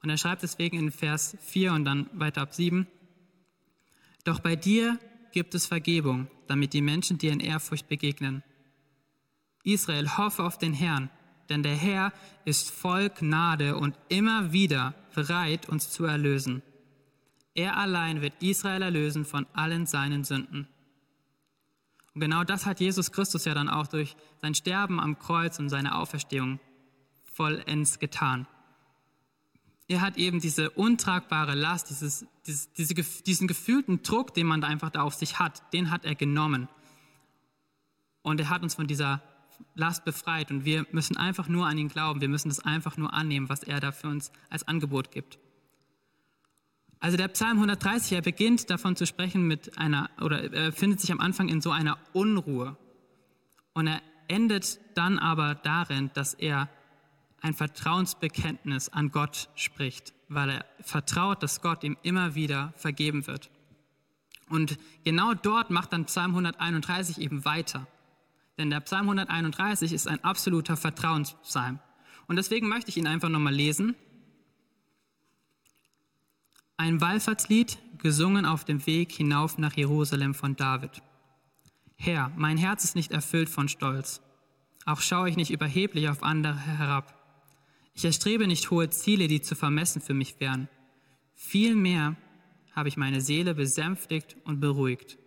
Und 0.03 0.09
er 0.09 0.17
schreibt 0.17 0.43
deswegen 0.43 0.77
in 0.77 0.91
Vers 0.91 1.37
4 1.41 1.73
und 1.73 1.85
dann 1.85 2.09
weiter 2.13 2.41
ab 2.41 2.53
7, 2.53 2.87
Doch 4.25 4.39
bei 4.39 4.55
dir 4.55 4.99
gibt 5.31 5.55
es 5.55 5.65
Vergebung, 5.65 6.27
damit 6.47 6.73
die 6.73 6.81
Menschen 6.81 7.17
dir 7.17 7.31
in 7.31 7.39
Ehrfurcht 7.39 7.87
begegnen. 7.87 8.43
Israel, 9.63 10.17
hoffe 10.17 10.43
auf 10.43 10.57
den 10.57 10.73
Herrn, 10.73 11.09
denn 11.49 11.63
der 11.63 11.75
Herr 11.75 12.13
ist 12.45 12.71
voll 12.71 13.09
Gnade 13.09 13.75
und 13.77 13.97
immer 14.09 14.51
wieder 14.51 14.93
bereit, 15.15 15.69
uns 15.69 15.89
zu 15.89 16.05
erlösen. 16.05 16.61
Er 17.55 17.77
allein 17.77 18.21
wird 18.21 18.41
Israel 18.41 18.81
erlösen 18.81 19.25
von 19.25 19.45
allen 19.53 19.85
seinen 19.85 20.23
Sünden. 20.23 20.67
Und 22.13 22.21
genau 22.21 22.43
das 22.43 22.65
hat 22.65 22.79
Jesus 22.79 23.11
Christus 23.11 23.45
ja 23.45 23.53
dann 23.53 23.69
auch 23.69 23.87
durch 23.87 24.15
sein 24.41 24.55
Sterben 24.55 24.99
am 24.99 25.17
Kreuz 25.17 25.59
und 25.59 25.69
seine 25.69 25.95
Auferstehung 25.95 26.59
vollends 27.23 27.99
getan. 27.99 28.47
Er 29.87 30.01
hat 30.01 30.17
eben 30.17 30.39
diese 30.39 30.69
untragbare 30.71 31.55
Last, 31.55 31.89
dieses, 31.89 32.25
dieses, 32.45 32.71
diese, 32.73 32.95
diesen 33.23 33.47
gefühlten 33.47 34.01
Druck, 34.01 34.33
den 34.33 34.47
man 34.47 34.61
da 34.61 34.67
einfach 34.67 34.89
da 34.89 35.01
auf 35.01 35.13
sich 35.13 35.39
hat, 35.39 35.73
den 35.73 35.91
hat 35.91 36.05
er 36.05 36.15
genommen. 36.15 36.69
Und 38.21 38.39
er 38.39 38.49
hat 38.49 38.63
uns 38.63 38.75
von 38.75 38.87
dieser 38.87 39.21
Last 39.75 40.05
befreit 40.05 40.51
und 40.51 40.65
wir 40.65 40.85
müssen 40.91 41.17
einfach 41.17 41.47
nur 41.47 41.65
an 41.65 41.77
ihn 41.77 41.87
glauben. 41.87 42.21
Wir 42.21 42.29
müssen 42.29 42.49
das 42.49 42.59
einfach 42.59 42.97
nur 42.97 43.13
annehmen, 43.13 43.49
was 43.49 43.63
er 43.63 43.79
da 43.79 43.91
für 43.91 44.07
uns 44.07 44.31
als 44.49 44.67
Angebot 44.67 45.11
gibt. 45.11 45.39
Also 46.99 47.17
der 47.17 47.27
Psalm 47.27 47.57
130, 47.57 48.13
er 48.13 48.21
beginnt 48.21 48.69
davon 48.69 48.95
zu 48.95 49.05
sprechen 49.05 49.45
mit 49.45 49.77
einer, 49.77 50.09
oder 50.21 50.53
er 50.53 50.71
findet 50.71 51.01
sich 51.01 51.11
am 51.11 51.19
Anfang 51.19 51.49
in 51.49 51.59
so 51.59 51.71
einer 51.71 51.97
Unruhe. 52.13 52.77
Und 53.73 53.87
er 53.87 54.01
endet 54.27 54.79
dann 54.95 55.19
aber 55.19 55.55
darin, 55.55 56.11
dass 56.13 56.33
er 56.33 56.69
ein 57.41 57.53
Vertrauensbekenntnis 57.53 58.87
an 58.87 59.11
Gott 59.11 59.49
spricht, 59.55 60.13
weil 60.29 60.49
er 60.49 60.65
vertraut, 60.79 61.43
dass 61.43 61.61
Gott 61.61 61.83
ihm 61.83 61.97
immer 62.03 62.35
wieder 62.35 62.73
vergeben 62.77 63.27
wird. 63.27 63.49
Und 64.49 64.77
genau 65.03 65.33
dort 65.33 65.71
macht 65.71 65.91
dann 65.91 66.05
Psalm 66.05 66.31
131 66.31 67.19
eben 67.19 67.43
weiter. 67.43 67.85
Denn 68.57 68.69
der 68.69 68.81
Psalm 68.81 69.09
131 69.09 69.93
ist 69.93 70.07
ein 70.07 70.23
absoluter 70.23 70.77
Vertrauenspsalm. 70.77 71.79
Und 72.27 72.35
deswegen 72.35 72.67
möchte 72.67 72.89
ich 72.89 72.97
ihn 72.97 73.07
einfach 73.07 73.29
nochmal 73.29 73.53
lesen. 73.53 73.95
Ein 76.77 77.01
Wallfahrtslied, 77.01 77.77
gesungen 77.97 78.45
auf 78.45 78.65
dem 78.65 78.85
Weg 78.85 79.11
hinauf 79.11 79.57
nach 79.57 79.73
Jerusalem 79.73 80.33
von 80.33 80.55
David. 80.55 81.01
Herr, 81.95 82.31
mein 82.35 82.57
Herz 82.57 82.83
ist 82.83 82.95
nicht 82.95 83.11
erfüllt 83.11 83.49
von 83.49 83.69
Stolz. 83.69 84.21
Auch 84.85 84.99
schaue 84.99 85.29
ich 85.29 85.37
nicht 85.37 85.51
überheblich 85.51 86.09
auf 86.09 86.23
andere 86.23 86.59
herab. 86.59 87.17
Ich 87.93 88.03
erstrebe 88.05 88.47
nicht 88.47 88.71
hohe 88.71 88.89
Ziele, 88.89 89.27
die 89.27 89.41
zu 89.41 89.55
vermessen 89.55 90.01
für 90.01 90.13
mich 90.13 90.39
wären. 90.39 90.67
Vielmehr 91.33 92.15
habe 92.75 92.89
ich 92.89 92.97
meine 92.97 93.21
Seele 93.21 93.53
besänftigt 93.53 94.35
und 94.43 94.59
beruhigt. 94.59 95.17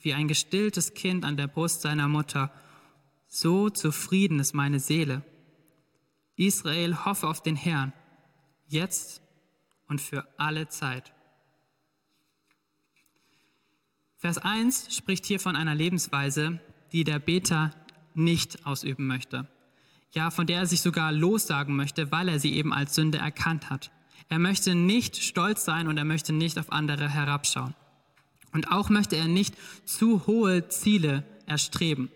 Wie 0.00 0.14
ein 0.14 0.28
gestilltes 0.28 0.94
Kind 0.94 1.24
an 1.24 1.36
der 1.36 1.48
Brust 1.48 1.82
seiner 1.82 2.08
Mutter, 2.08 2.50
so 3.28 3.70
zufrieden 3.70 4.40
ist 4.40 4.54
meine 4.54 4.80
Seele. 4.80 5.22
Israel 6.36 7.04
hoffe 7.04 7.28
auf 7.28 7.42
den 7.42 7.56
Herrn, 7.56 7.92
jetzt 8.66 9.22
und 9.86 10.00
für 10.00 10.26
alle 10.38 10.68
Zeit. 10.68 11.12
Vers 14.16 14.38
1 14.38 14.94
spricht 14.94 15.26
hier 15.26 15.38
von 15.38 15.54
einer 15.54 15.74
Lebensweise, 15.74 16.58
die 16.92 17.04
der 17.04 17.20
Beter 17.20 17.70
nicht 18.14 18.66
ausüben 18.66 19.06
möchte 19.06 19.48
ja, 20.12 20.30
von 20.30 20.46
der 20.46 20.60
er 20.60 20.66
sich 20.66 20.80
sogar 20.80 21.12
lossagen 21.12 21.76
möchte, 21.76 22.10
weil 22.10 22.28
er 22.28 22.38
sie 22.38 22.54
eben 22.54 22.72
als 22.72 22.94
Sünde 22.94 23.18
erkannt 23.18 23.70
hat. 23.70 23.90
Er 24.28 24.38
möchte 24.38 24.74
nicht 24.74 25.22
stolz 25.22 25.64
sein 25.64 25.88
und 25.88 25.96
er 25.96 26.04
möchte 26.04 26.32
nicht 26.32 26.58
auf 26.58 26.72
andere 26.72 27.08
herabschauen. 27.08 27.74
Und 28.52 28.70
auch 28.70 28.88
möchte 28.88 29.16
er 29.16 29.28
nicht 29.28 29.54
zu 29.84 30.26
hohe 30.26 30.68
Ziele 30.68 31.24
erstreben. 31.46 32.10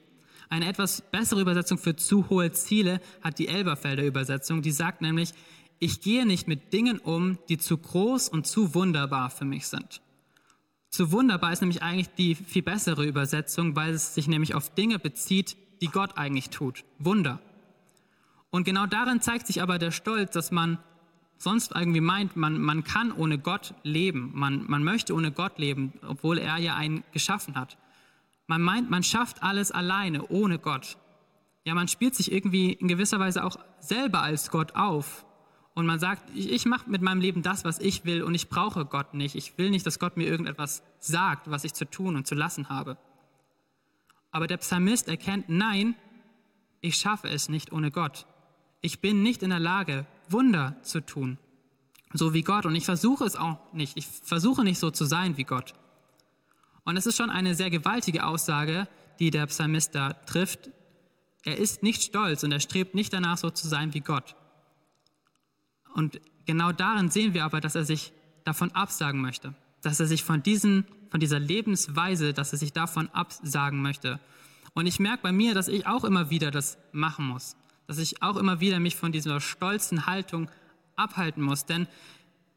Eine 0.52 0.68
etwas 0.68 1.00
bessere 1.00 1.40
Übersetzung 1.40 1.78
für 1.78 1.96
zu 1.96 2.28
hohe 2.28 2.52
Ziele 2.52 3.00
hat 3.22 3.38
die 3.38 3.48
Elberfelder 3.48 4.04
Übersetzung, 4.04 4.60
die 4.60 4.70
sagt 4.70 5.00
nämlich, 5.00 5.32
ich 5.78 6.02
gehe 6.02 6.26
nicht 6.26 6.46
mit 6.46 6.74
Dingen 6.74 6.98
um, 6.98 7.38
die 7.48 7.56
zu 7.56 7.78
groß 7.78 8.28
und 8.28 8.46
zu 8.46 8.74
wunderbar 8.74 9.30
für 9.30 9.46
mich 9.46 9.66
sind. 9.68 10.02
Zu 10.90 11.10
wunderbar 11.10 11.54
ist 11.54 11.62
nämlich 11.62 11.82
eigentlich 11.82 12.10
die 12.16 12.34
viel 12.34 12.60
bessere 12.60 13.06
Übersetzung, 13.06 13.76
weil 13.76 13.94
es 13.94 14.14
sich 14.14 14.28
nämlich 14.28 14.54
auf 14.54 14.74
Dinge 14.74 14.98
bezieht, 14.98 15.56
die 15.80 15.86
Gott 15.86 16.18
eigentlich 16.18 16.50
tut. 16.50 16.84
Wunder. 16.98 17.40
Und 18.50 18.64
genau 18.64 18.84
darin 18.84 19.22
zeigt 19.22 19.46
sich 19.46 19.62
aber 19.62 19.78
der 19.78 19.90
Stolz, 19.90 20.32
dass 20.32 20.50
man 20.50 20.76
sonst 21.38 21.72
irgendwie 21.74 22.02
meint, 22.02 22.36
man, 22.36 22.60
man 22.60 22.84
kann 22.84 23.10
ohne 23.10 23.38
Gott 23.38 23.72
leben. 23.84 24.32
Man, 24.34 24.66
man 24.68 24.84
möchte 24.84 25.14
ohne 25.14 25.32
Gott 25.32 25.58
leben, 25.58 25.94
obwohl 26.06 26.36
er 26.36 26.58
ja 26.58 26.76
einen 26.76 27.04
geschaffen 27.10 27.56
hat. 27.56 27.78
Man 28.52 28.60
meint, 28.60 28.90
man 28.90 29.02
schafft 29.02 29.42
alles 29.42 29.72
alleine, 29.72 30.26
ohne 30.26 30.58
Gott. 30.58 30.98
Ja, 31.64 31.74
man 31.74 31.88
spielt 31.88 32.14
sich 32.14 32.30
irgendwie 32.30 32.74
in 32.74 32.86
gewisser 32.86 33.18
Weise 33.18 33.44
auch 33.44 33.56
selber 33.80 34.20
als 34.20 34.50
Gott 34.50 34.74
auf. 34.74 35.24
Und 35.72 35.86
man 35.86 35.98
sagt, 35.98 36.22
ich, 36.34 36.52
ich 36.52 36.66
mache 36.66 36.90
mit 36.90 37.00
meinem 37.00 37.22
Leben 37.22 37.40
das, 37.40 37.64
was 37.64 37.78
ich 37.78 38.04
will 38.04 38.22
und 38.22 38.34
ich 38.34 38.50
brauche 38.50 38.84
Gott 38.84 39.14
nicht. 39.14 39.36
Ich 39.36 39.56
will 39.56 39.70
nicht, 39.70 39.86
dass 39.86 39.98
Gott 39.98 40.18
mir 40.18 40.26
irgendetwas 40.26 40.82
sagt, 40.98 41.50
was 41.50 41.64
ich 41.64 41.72
zu 41.72 41.86
tun 41.86 42.14
und 42.14 42.26
zu 42.26 42.34
lassen 42.34 42.68
habe. 42.68 42.98
Aber 44.32 44.46
der 44.46 44.58
Psalmist 44.58 45.08
erkennt, 45.08 45.48
nein, 45.48 45.94
ich 46.82 46.98
schaffe 46.98 47.30
es 47.30 47.48
nicht 47.48 47.72
ohne 47.72 47.90
Gott. 47.90 48.26
Ich 48.82 49.00
bin 49.00 49.22
nicht 49.22 49.42
in 49.42 49.48
der 49.48 49.60
Lage, 49.60 50.04
Wunder 50.28 50.76
zu 50.82 51.00
tun, 51.00 51.38
so 52.12 52.34
wie 52.34 52.42
Gott. 52.42 52.66
Und 52.66 52.74
ich 52.74 52.84
versuche 52.84 53.24
es 53.24 53.34
auch 53.34 53.72
nicht. 53.72 53.96
Ich 53.96 54.06
versuche 54.06 54.62
nicht 54.62 54.78
so 54.78 54.90
zu 54.90 55.06
sein 55.06 55.38
wie 55.38 55.44
Gott. 55.44 55.72
Und 56.84 56.96
es 56.96 57.06
ist 57.06 57.16
schon 57.16 57.30
eine 57.30 57.54
sehr 57.54 57.70
gewaltige 57.70 58.26
Aussage, 58.26 58.88
die 59.18 59.30
der 59.30 59.46
Psalmist 59.46 59.94
da 59.94 60.12
trifft. 60.12 60.70
Er 61.44 61.58
ist 61.58 61.82
nicht 61.82 62.02
stolz 62.02 62.42
und 62.44 62.52
er 62.52 62.60
strebt 62.60 62.94
nicht 62.94 63.12
danach, 63.12 63.38
so 63.38 63.50
zu 63.50 63.68
sein 63.68 63.94
wie 63.94 64.00
Gott. 64.00 64.34
Und 65.94 66.20
genau 66.46 66.72
darin 66.72 67.10
sehen 67.10 67.34
wir 67.34 67.44
aber, 67.44 67.60
dass 67.60 67.74
er 67.74 67.84
sich 67.84 68.12
davon 68.44 68.72
absagen 68.72 69.20
möchte, 69.20 69.54
dass 69.82 70.00
er 70.00 70.06
sich 70.06 70.24
von, 70.24 70.42
diesen, 70.42 70.86
von 71.10 71.20
dieser 71.20 71.38
Lebensweise, 71.38 72.32
dass 72.32 72.52
er 72.52 72.58
sich 72.58 72.72
davon 72.72 73.08
absagen 73.10 73.82
möchte. 73.82 74.18
Und 74.74 74.86
ich 74.86 74.98
merke 74.98 75.22
bei 75.22 75.32
mir, 75.32 75.54
dass 75.54 75.68
ich 75.68 75.86
auch 75.86 76.04
immer 76.04 76.30
wieder 76.30 76.50
das 76.50 76.78
machen 76.92 77.26
muss 77.26 77.56
dass 77.86 77.98
ich 77.98 78.22
auch 78.22 78.36
immer 78.36 78.60
wieder 78.60 78.80
mich 78.80 78.96
von 78.96 79.12
dieser 79.12 79.40
stolzen 79.40 80.06
Haltung 80.06 80.50
abhalten 80.96 81.42
muss. 81.42 81.66
Denn 81.66 81.86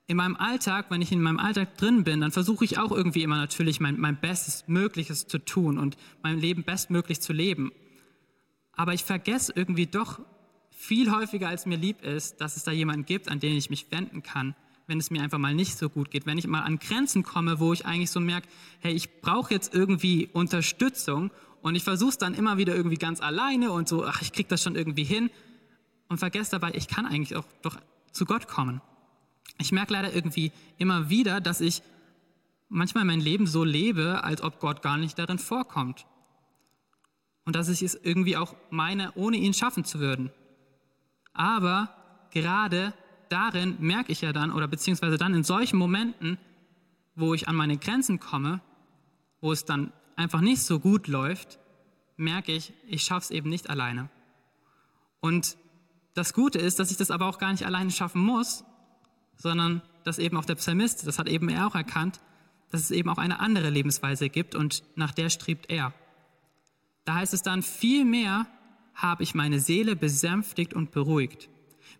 in 0.07 0.17
meinem 0.17 0.35
Alltag, 0.35 0.87
wenn 0.89 1.01
ich 1.01 1.11
in 1.11 1.21
meinem 1.21 1.39
Alltag 1.39 1.77
drin 1.77 2.03
bin, 2.03 2.21
dann 2.21 2.31
versuche 2.31 2.63
ich 2.63 2.77
auch 2.77 2.91
irgendwie 2.91 3.23
immer 3.23 3.37
natürlich 3.37 3.79
mein, 3.79 3.99
mein 3.99 4.19
Bestes 4.19 4.65
Mögliches 4.67 5.27
zu 5.27 5.39
tun 5.39 5.79
und 5.79 5.97
mein 6.21 6.39
Leben 6.39 6.63
bestmöglich 6.63 7.21
zu 7.21 7.33
leben. 7.33 7.71
Aber 8.73 8.93
ich 8.93 9.03
vergesse 9.03 9.53
irgendwie 9.55 9.87
doch 9.87 10.19
viel 10.69 11.11
häufiger, 11.11 11.47
als 11.47 11.65
mir 11.65 11.77
lieb 11.77 12.03
ist, 12.03 12.39
dass 12.41 12.57
es 12.57 12.63
da 12.63 12.71
jemanden 12.71 13.05
gibt, 13.05 13.29
an 13.29 13.39
den 13.39 13.55
ich 13.55 13.69
mich 13.69 13.87
wenden 13.89 14.21
kann, 14.21 14.55
wenn 14.85 14.99
es 14.99 15.09
mir 15.09 15.23
einfach 15.23 15.39
mal 15.39 15.55
nicht 15.55 15.77
so 15.77 15.89
gut 15.89 16.11
geht. 16.11 16.27
Wenn 16.27 16.37
ich 16.37 16.45
mal 16.45 16.61
an 16.61 16.77
Grenzen 16.77 17.23
komme, 17.23 17.59
wo 17.59 17.73
ich 17.73 17.85
eigentlich 17.85 18.11
so 18.11 18.19
merke, 18.19 18.47
hey, 18.81 18.93
ich 18.93 19.21
brauche 19.21 19.53
jetzt 19.53 19.73
irgendwie 19.73 20.29
Unterstützung 20.33 21.31
und 21.63 21.73
ich 21.73 21.83
versuche 21.83 22.09
es 22.09 22.17
dann 22.19 22.35
immer 22.35 22.57
wieder 22.57 22.75
irgendwie 22.75 22.97
ganz 22.97 23.21
alleine 23.21 23.71
und 23.71 23.87
so, 23.87 24.05
ach, 24.05 24.21
ich 24.21 24.33
kriege 24.33 24.49
das 24.49 24.61
schon 24.61 24.75
irgendwie 24.75 25.03
hin 25.03 25.31
und 26.09 26.19
vergesse 26.19 26.51
dabei, 26.51 26.73
ich 26.75 26.87
kann 26.87 27.07
eigentlich 27.07 27.35
auch 27.35 27.45
doch 27.63 27.77
zu 28.11 28.25
Gott 28.25 28.47
kommen. 28.47 28.81
Ich 29.57 29.71
merke 29.71 29.93
leider 29.93 30.13
irgendwie 30.13 30.51
immer 30.77 31.09
wieder, 31.09 31.41
dass 31.41 31.61
ich 31.61 31.81
manchmal 32.69 33.05
mein 33.05 33.19
Leben 33.19 33.47
so 33.47 33.63
lebe, 33.63 34.23
als 34.23 34.41
ob 34.41 34.59
Gott 34.59 34.81
gar 34.81 34.97
nicht 34.97 35.17
darin 35.17 35.39
vorkommt. 35.39 36.05
Und 37.45 37.55
dass 37.55 37.69
ich 37.69 37.81
es 37.81 37.95
irgendwie 37.95 38.37
auch 38.37 38.55
meine, 38.69 39.13
ohne 39.13 39.37
ihn 39.37 39.53
schaffen 39.53 39.85
zu 39.85 39.99
würden. 39.99 40.31
Aber 41.33 41.89
gerade 42.31 42.93
darin 43.29 43.77
merke 43.79 44.11
ich 44.11 44.21
ja 44.21 44.33
dann, 44.33 44.51
oder 44.51 44.67
beziehungsweise 44.67 45.17
dann 45.17 45.33
in 45.33 45.43
solchen 45.43 45.77
Momenten, 45.77 46.37
wo 47.15 47.33
ich 47.33 47.47
an 47.47 47.55
meine 47.55 47.77
Grenzen 47.77 48.19
komme, 48.19 48.61
wo 49.41 49.51
es 49.51 49.65
dann 49.65 49.93
einfach 50.15 50.41
nicht 50.41 50.61
so 50.63 50.79
gut 50.79 51.07
läuft, 51.07 51.59
merke 52.17 52.51
ich, 52.51 52.73
ich 52.87 53.03
schaffe 53.03 53.25
es 53.25 53.31
eben 53.31 53.49
nicht 53.49 53.69
alleine. 53.69 54.09
Und 55.19 55.57
das 56.13 56.33
Gute 56.33 56.59
ist, 56.59 56.79
dass 56.79 56.91
ich 56.91 56.97
das 56.97 57.11
aber 57.11 57.27
auch 57.27 57.37
gar 57.37 57.51
nicht 57.51 57.65
alleine 57.65 57.91
schaffen 57.91 58.21
muss, 58.21 58.63
sondern 59.37 59.81
dass 60.03 60.19
eben 60.19 60.37
auch 60.37 60.45
der 60.45 60.55
Psalmist, 60.55 61.05
das 61.07 61.19
hat 61.19 61.27
eben 61.27 61.49
er 61.49 61.67
auch 61.67 61.75
erkannt, 61.75 62.19
dass 62.71 62.81
es 62.81 62.91
eben 62.91 63.09
auch 63.09 63.17
eine 63.17 63.39
andere 63.39 63.69
Lebensweise 63.69 64.29
gibt 64.29 64.55
und 64.55 64.83
nach 64.95 65.11
der 65.11 65.29
strebt 65.29 65.69
er. 65.69 65.93
Da 67.05 67.15
heißt 67.15 67.33
es 67.33 67.41
dann, 67.41 67.63
vielmehr 67.63 68.47
habe 68.93 69.23
ich 69.23 69.35
meine 69.35 69.59
Seele 69.59 69.95
besänftigt 69.95 70.73
und 70.73 70.91
beruhigt. 70.91 71.49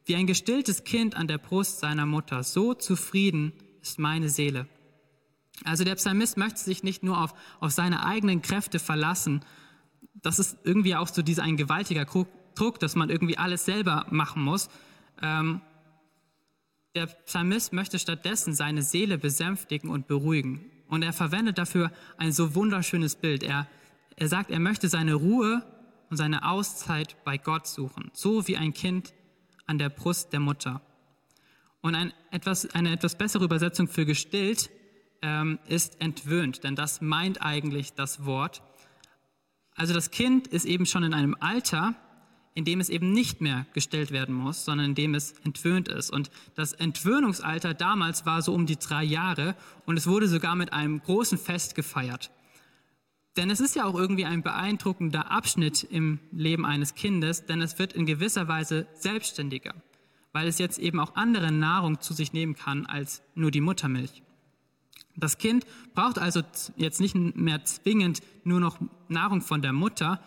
Wie 0.06 0.16
ein 0.16 0.28
gestilltes 0.28 0.84
Kind 0.84 1.16
an 1.16 1.28
der 1.28 1.38
Brust 1.38 1.80
seiner 1.80 2.06
Mutter, 2.06 2.44
so 2.44 2.74
zufrieden 2.74 3.54
ist 3.82 4.00
meine 4.00 4.30
Seele. 4.30 4.68
Also 5.64 5.84
der 5.84 5.96
Psalmist 5.96 6.38
möchte 6.38 6.60
sich 6.60 6.84
nicht 6.84 7.04
nur 7.04 7.22
auf, 7.22 7.34
auf 7.60 7.72
seine 7.72 8.06
eigenen 8.06 8.42
Kräfte 8.42 8.80
verlassen. 8.80 9.42
Das 10.16 10.40
ist 10.40 10.58
irgendwie 10.64 10.96
auch 10.96 11.08
so 11.08 11.22
dieser 11.22 11.44
ein 11.44 11.58
gewaltiger 11.58 12.06
Druck, 12.06 12.80
dass 12.80 12.96
man 12.96 13.10
irgendwie 13.10 13.38
alles 13.38 13.66
selber 13.66 14.06
machen 14.10 14.44
muss. 14.44 14.70
Ähm, 15.22 15.62
der 16.96 17.08
Psalmist 17.08 17.74
möchte 17.74 18.00
stattdessen 18.00 18.56
seine 18.56 18.82
Seele 18.82 19.18
besänftigen 19.18 19.90
und 19.90 20.08
beruhigen. 20.08 20.72
Und 20.88 21.04
er 21.04 21.14
verwendet 21.14 21.58
dafür 21.58 21.92
ein 22.18 22.32
so 22.32 22.56
wunderschönes 22.56 23.16
Bild. 23.16 23.44
Er, 23.44 23.68
er 24.16 24.28
sagt, 24.28 24.50
er 24.50 24.60
möchte 24.60 24.88
seine 24.88 25.16
Ruhe 25.16 25.64
und 26.10 26.18
seine 26.18 26.48
Auszeit 26.48 27.18
bei 27.26 27.38
Gott 27.38 27.68
suchen, 27.68 28.12
so 28.14 28.48
wie 28.48 28.58
ein 28.58 28.74
Kind 28.74 29.14
an 29.66 29.78
der 29.78 29.90
Brust 29.90 30.32
der 30.32 30.40
Mutter. 30.40 30.82
Und 31.82 31.96
ein 31.96 32.14
etwas, 32.32 32.70
eine 32.74 32.92
etwas 32.92 33.18
bessere 33.18 33.44
Übersetzung 33.44 33.88
für 33.88 34.06
gestillt 34.06 34.70
ähm, 35.22 35.60
ist 35.68 36.02
entwöhnt, 36.02 36.64
denn 36.64 36.76
das 36.76 37.02
meint 37.02 37.42
eigentlich 37.42 37.94
das 37.94 38.26
Wort. 38.26 38.62
Also 39.76 39.94
das 39.94 40.12
Kind 40.12 40.48
ist 40.48 40.66
eben 40.66 40.86
schon 40.86 41.04
in 41.04 41.14
einem 41.14 41.36
Alter, 41.40 41.96
in 42.56 42.64
dem 42.64 42.80
es 42.80 42.90
eben 42.90 43.12
nicht 43.12 43.42
mehr 43.42 43.66
gestellt 43.74 44.12
werden 44.12 44.34
muss, 44.34 44.64
sondern 44.66 44.88
in 44.88 44.96
dem 44.96 45.14
es 45.14 45.34
entwöhnt 45.44 45.90
ist. 45.90 46.10
Und 46.10 46.32
das 46.56 46.72
Entwöhnungsalter 46.74 47.74
damals 47.74 48.26
war 48.26 48.42
so 48.42 48.54
um 48.54 48.66
die 48.66 48.78
drei 48.78 49.04
Jahre 49.04 49.56
und 49.86 49.98
es 49.98 50.08
wurde 50.08 50.28
sogar 50.30 50.56
mit 50.56 50.72
einem 50.72 51.02
großen 51.02 51.38
Fest 51.38 51.76
gefeiert. 51.76 52.32
Denn 53.36 53.50
es 53.50 53.60
ist 53.60 53.76
ja 53.76 53.84
auch 53.84 53.96
irgendwie 53.96 54.24
ein 54.24 54.42
beeindruckender 54.42 55.30
Abschnitt 55.30 55.84
im 55.84 56.20
Leben 56.32 56.66
eines 56.66 56.96
Kindes, 56.96 57.46
denn 57.46 57.62
es 57.62 57.78
wird 57.78 57.92
in 57.92 58.06
gewisser 58.06 58.48
Weise 58.48 58.88
selbstständiger, 58.94 59.74
weil 60.32 60.48
es 60.48 60.58
jetzt 60.58 60.80
eben 60.80 61.02
auch 61.02 61.16
andere 61.16 61.52
Nahrung 61.52 62.00
zu 62.00 62.14
sich 62.14 62.32
nehmen 62.32 62.56
kann 62.56 62.86
als 62.86 63.22
nur 63.36 63.52
die 63.52 63.60
Muttermilch. 63.60 64.24
Das 65.18 65.38
Kind 65.38 65.66
braucht 65.94 66.20
also 66.20 66.42
jetzt 66.78 67.02
nicht 67.02 67.16
mehr 67.16 67.66
zwingend 67.66 68.22
nur 68.46 68.62
noch 68.62 68.78
Nahrung 69.10 69.42
von 69.42 69.62
der 69.62 69.74
Mutter 69.74 70.22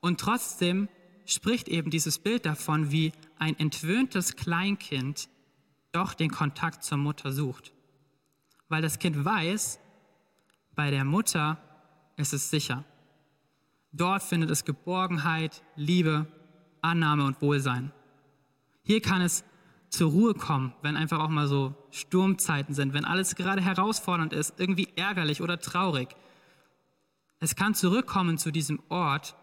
und 0.00 0.20
trotzdem 0.20 0.88
spricht 1.26 1.68
eben 1.68 1.90
dieses 1.90 2.18
Bild 2.18 2.46
davon, 2.46 2.90
wie 2.90 3.12
ein 3.38 3.58
entwöhntes 3.58 4.36
Kleinkind 4.36 5.28
doch 5.92 6.14
den 6.14 6.30
Kontakt 6.30 6.84
zur 6.84 6.98
Mutter 6.98 7.32
sucht. 7.32 7.72
Weil 8.68 8.82
das 8.82 8.98
Kind 8.98 9.24
weiß, 9.24 9.78
bei 10.74 10.90
der 10.90 11.04
Mutter 11.04 11.58
ist 12.16 12.32
es 12.32 12.50
sicher. 12.50 12.84
Dort 13.92 14.22
findet 14.22 14.50
es 14.50 14.64
Geborgenheit, 14.64 15.62
Liebe, 15.74 16.26
Annahme 16.82 17.24
und 17.24 17.40
Wohlsein. 17.40 17.92
Hier 18.82 19.00
kann 19.00 19.22
es 19.22 19.44
zur 19.88 20.10
Ruhe 20.10 20.34
kommen, 20.34 20.74
wenn 20.82 20.96
einfach 20.96 21.20
auch 21.20 21.28
mal 21.28 21.48
so 21.48 21.74
Sturmzeiten 21.90 22.74
sind, 22.74 22.92
wenn 22.92 23.04
alles 23.04 23.34
gerade 23.34 23.62
herausfordernd 23.62 24.32
ist, 24.32 24.54
irgendwie 24.58 24.88
ärgerlich 24.96 25.40
oder 25.40 25.58
traurig. 25.58 26.08
Es 27.38 27.56
kann 27.56 27.74
zurückkommen 27.74 28.38
zu 28.38 28.50
diesem 28.50 28.82
Ort, 28.88 29.36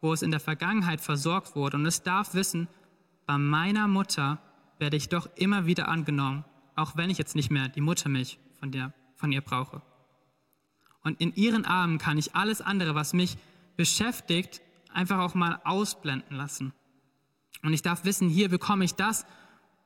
wo 0.00 0.12
es 0.12 0.22
in 0.22 0.30
der 0.30 0.40
Vergangenheit 0.40 1.00
versorgt 1.00 1.56
wurde. 1.56 1.76
Und 1.76 1.86
es 1.86 2.02
darf 2.02 2.34
wissen, 2.34 2.68
bei 3.26 3.38
meiner 3.38 3.88
Mutter 3.88 4.38
werde 4.78 4.96
ich 4.96 5.08
doch 5.08 5.28
immer 5.36 5.66
wieder 5.66 5.88
angenommen, 5.88 6.44
auch 6.74 6.96
wenn 6.96 7.10
ich 7.10 7.18
jetzt 7.18 7.34
nicht 7.34 7.50
mehr 7.50 7.68
die 7.68 7.80
Muttermilch 7.80 8.38
von, 8.58 8.70
der, 8.70 8.92
von 9.14 9.32
ihr 9.32 9.40
brauche. 9.40 9.82
Und 11.02 11.20
in 11.20 11.34
ihren 11.34 11.64
Armen 11.64 11.98
kann 11.98 12.18
ich 12.18 12.34
alles 12.34 12.60
andere, 12.60 12.94
was 12.94 13.12
mich 13.12 13.36
beschäftigt, 13.76 14.60
einfach 14.92 15.18
auch 15.18 15.34
mal 15.34 15.60
ausblenden 15.64 16.36
lassen. 16.36 16.72
Und 17.62 17.72
ich 17.72 17.82
darf 17.82 18.04
wissen, 18.04 18.28
hier 18.28 18.48
bekomme 18.48 18.84
ich 18.84 18.94
das, 18.94 19.24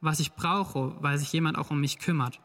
was 0.01 0.21
ich 0.21 0.33
brauche, 0.33 0.97
weil 1.03 1.19
sich 1.19 1.33
jemand 1.33 1.59
auch 1.59 1.71
um 1.71 1.81
mich 1.81 1.99
kümmert. 1.99 2.41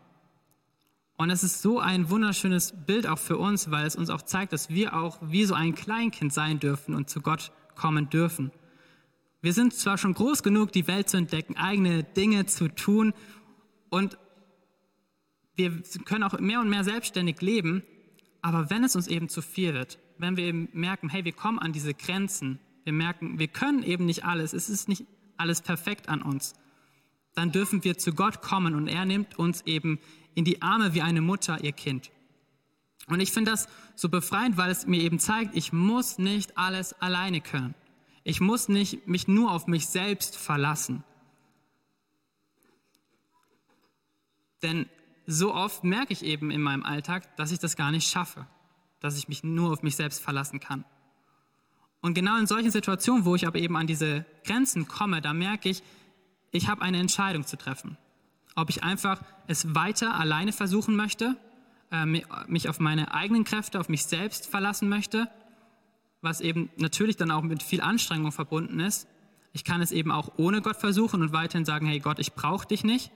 Und 1.17 1.29
es 1.29 1.43
ist 1.43 1.61
so 1.61 1.79
ein 1.79 2.09
wunderschönes 2.09 2.73
Bild 2.85 3.07
auch 3.07 3.19
für 3.19 3.37
uns, 3.37 3.71
weil 3.71 3.85
es 3.85 3.95
uns 3.95 4.09
auch 4.09 4.21
zeigt, 4.21 4.51
dass 4.51 4.69
wir 4.69 4.95
auch 4.95 5.17
wie 5.21 5.45
so 5.45 5.53
ein 5.53 5.73
Kleinkind 5.73 6.33
sein 6.33 6.59
dürfen 6.59 6.93
und 6.93 7.09
zu 7.09 7.21
Gott 7.21 7.51
kommen 7.75 8.09
dürfen. 8.09 8.51
Wir 9.41 9.53
sind 9.53 9.73
zwar 9.73 9.97
schon 9.97 10.13
groß 10.13 10.43
genug, 10.43 10.71
die 10.71 10.87
Welt 10.87 11.07
zu 11.07 11.17
entdecken, 11.17 11.55
eigene 11.55 12.03
Dinge 12.03 12.47
zu 12.47 12.67
tun 12.67 13.13
und 13.89 14.17
wir 15.55 15.71
können 16.03 16.23
auch 16.23 16.37
mehr 16.39 16.59
und 16.59 16.69
mehr 16.69 16.83
selbstständig 16.83 17.39
leben, 17.41 17.83
aber 18.41 18.69
wenn 18.69 18.83
es 18.83 18.95
uns 18.95 19.07
eben 19.07 19.29
zu 19.29 19.41
viel 19.41 19.73
wird, 19.73 19.99
wenn 20.17 20.35
wir 20.35 20.45
eben 20.45 20.67
merken, 20.73 21.09
hey, 21.09 21.23
wir 21.23 21.31
kommen 21.31 21.59
an 21.59 21.71
diese 21.71 21.93
Grenzen, 21.93 22.59
wir 22.83 22.93
merken, 22.93 23.39
wir 23.39 23.47
können 23.47 23.83
eben 23.83 24.05
nicht 24.05 24.25
alles, 24.25 24.53
es 24.53 24.69
ist 24.69 24.89
nicht 24.89 25.05
alles 25.37 25.61
perfekt 25.61 26.09
an 26.09 26.21
uns, 26.21 26.55
dann 27.35 27.51
dürfen 27.51 27.83
wir 27.83 27.97
zu 27.97 28.13
Gott 28.13 28.41
kommen 28.41 28.75
und 28.75 28.87
er 28.87 29.05
nimmt 29.05 29.39
uns 29.39 29.61
eben 29.61 29.99
in 30.35 30.45
die 30.45 30.61
Arme 30.61 30.93
wie 30.93 31.01
eine 31.01 31.21
Mutter 31.21 31.63
ihr 31.63 31.71
Kind. 31.71 32.11
Und 33.07 33.19
ich 33.19 33.31
finde 33.31 33.51
das 33.51 33.67
so 33.95 34.09
befreiend, 34.09 34.57
weil 34.57 34.69
es 34.69 34.85
mir 34.85 35.01
eben 35.01 35.19
zeigt, 35.19 35.55
ich 35.55 35.73
muss 35.73 36.17
nicht 36.17 36.57
alles 36.57 36.93
alleine 37.01 37.41
können. 37.41 37.73
Ich 38.23 38.41
muss 38.41 38.67
nicht 38.67 39.07
mich 39.07 39.27
nur 39.27 39.51
auf 39.51 39.67
mich 39.67 39.87
selbst 39.87 40.35
verlassen. 40.35 41.03
Denn 44.61 44.87
so 45.27 45.53
oft 45.53 45.83
merke 45.83 46.13
ich 46.13 46.23
eben 46.23 46.51
in 46.51 46.61
meinem 46.61 46.83
Alltag, 46.83 47.35
dass 47.37 47.51
ich 47.51 47.59
das 47.59 47.75
gar 47.75 47.91
nicht 47.91 48.09
schaffe, 48.09 48.47
dass 48.99 49.17
ich 49.17 49.27
mich 49.27 49.43
nur 49.43 49.71
auf 49.71 49.83
mich 49.83 49.95
selbst 49.95 50.21
verlassen 50.21 50.59
kann. 50.59 50.83
Und 52.01 52.13
genau 52.13 52.37
in 52.37 52.47
solchen 52.47 52.71
Situationen, 52.71 53.25
wo 53.25 53.35
ich 53.35 53.47
aber 53.47 53.59
eben 53.59 53.77
an 53.77 53.87
diese 53.87 54.25
Grenzen 54.43 54.87
komme, 54.87 55.21
da 55.21 55.33
merke 55.33 55.69
ich, 55.69 55.83
ich 56.51 56.67
habe 56.67 56.81
eine 56.81 56.99
Entscheidung 56.99 57.45
zu 57.45 57.57
treffen 57.57 57.97
ob 58.55 58.69
ich 58.69 58.83
einfach 58.83 59.21
es 59.47 59.75
weiter 59.75 60.15
alleine 60.15 60.53
versuchen 60.53 60.95
möchte, 60.95 61.37
äh, 61.91 62.05
mich 62.05 62.69
auf 62.69 62.79
meine 62.79 63.13
eigenen 63.13 63.43
Kräfte, 63.43 63.79
auf 63.79 63.89
mich 63.89 64.05
selbst 64.05 64.47
verlassen 64.47 64.89
möchte, 64.89 65.29
was 66.21 66.41
eben 66.41 66.69
natürlich 66.77 67.17
dann 67.17 67.31
auch 67.31 67.43
mit 67.43 67.61
viel 67.61 67.81
Anstrengung 67.81 68.31
verbunden 68.31 68.79
ist. 68.79 69.07
Ich 69.53 69.63
kann 69.63 69.81
es 69.81 69.91
eben 69.91 70.11
auch 70.11 70.33
ohne 70.37 70.61
Gott 70.61 70.77
versuchen 70.77 71.21
und 71.21 71.31
weiterhin 71.31 71.65
sagen, 71.65 71.85
hey 71.85 71.99
Gott, 71.99 72.19
ich 72.19 72.33
brauche 72.33 72.67
dich 72.67 72.83
nicht. 72.83 73.11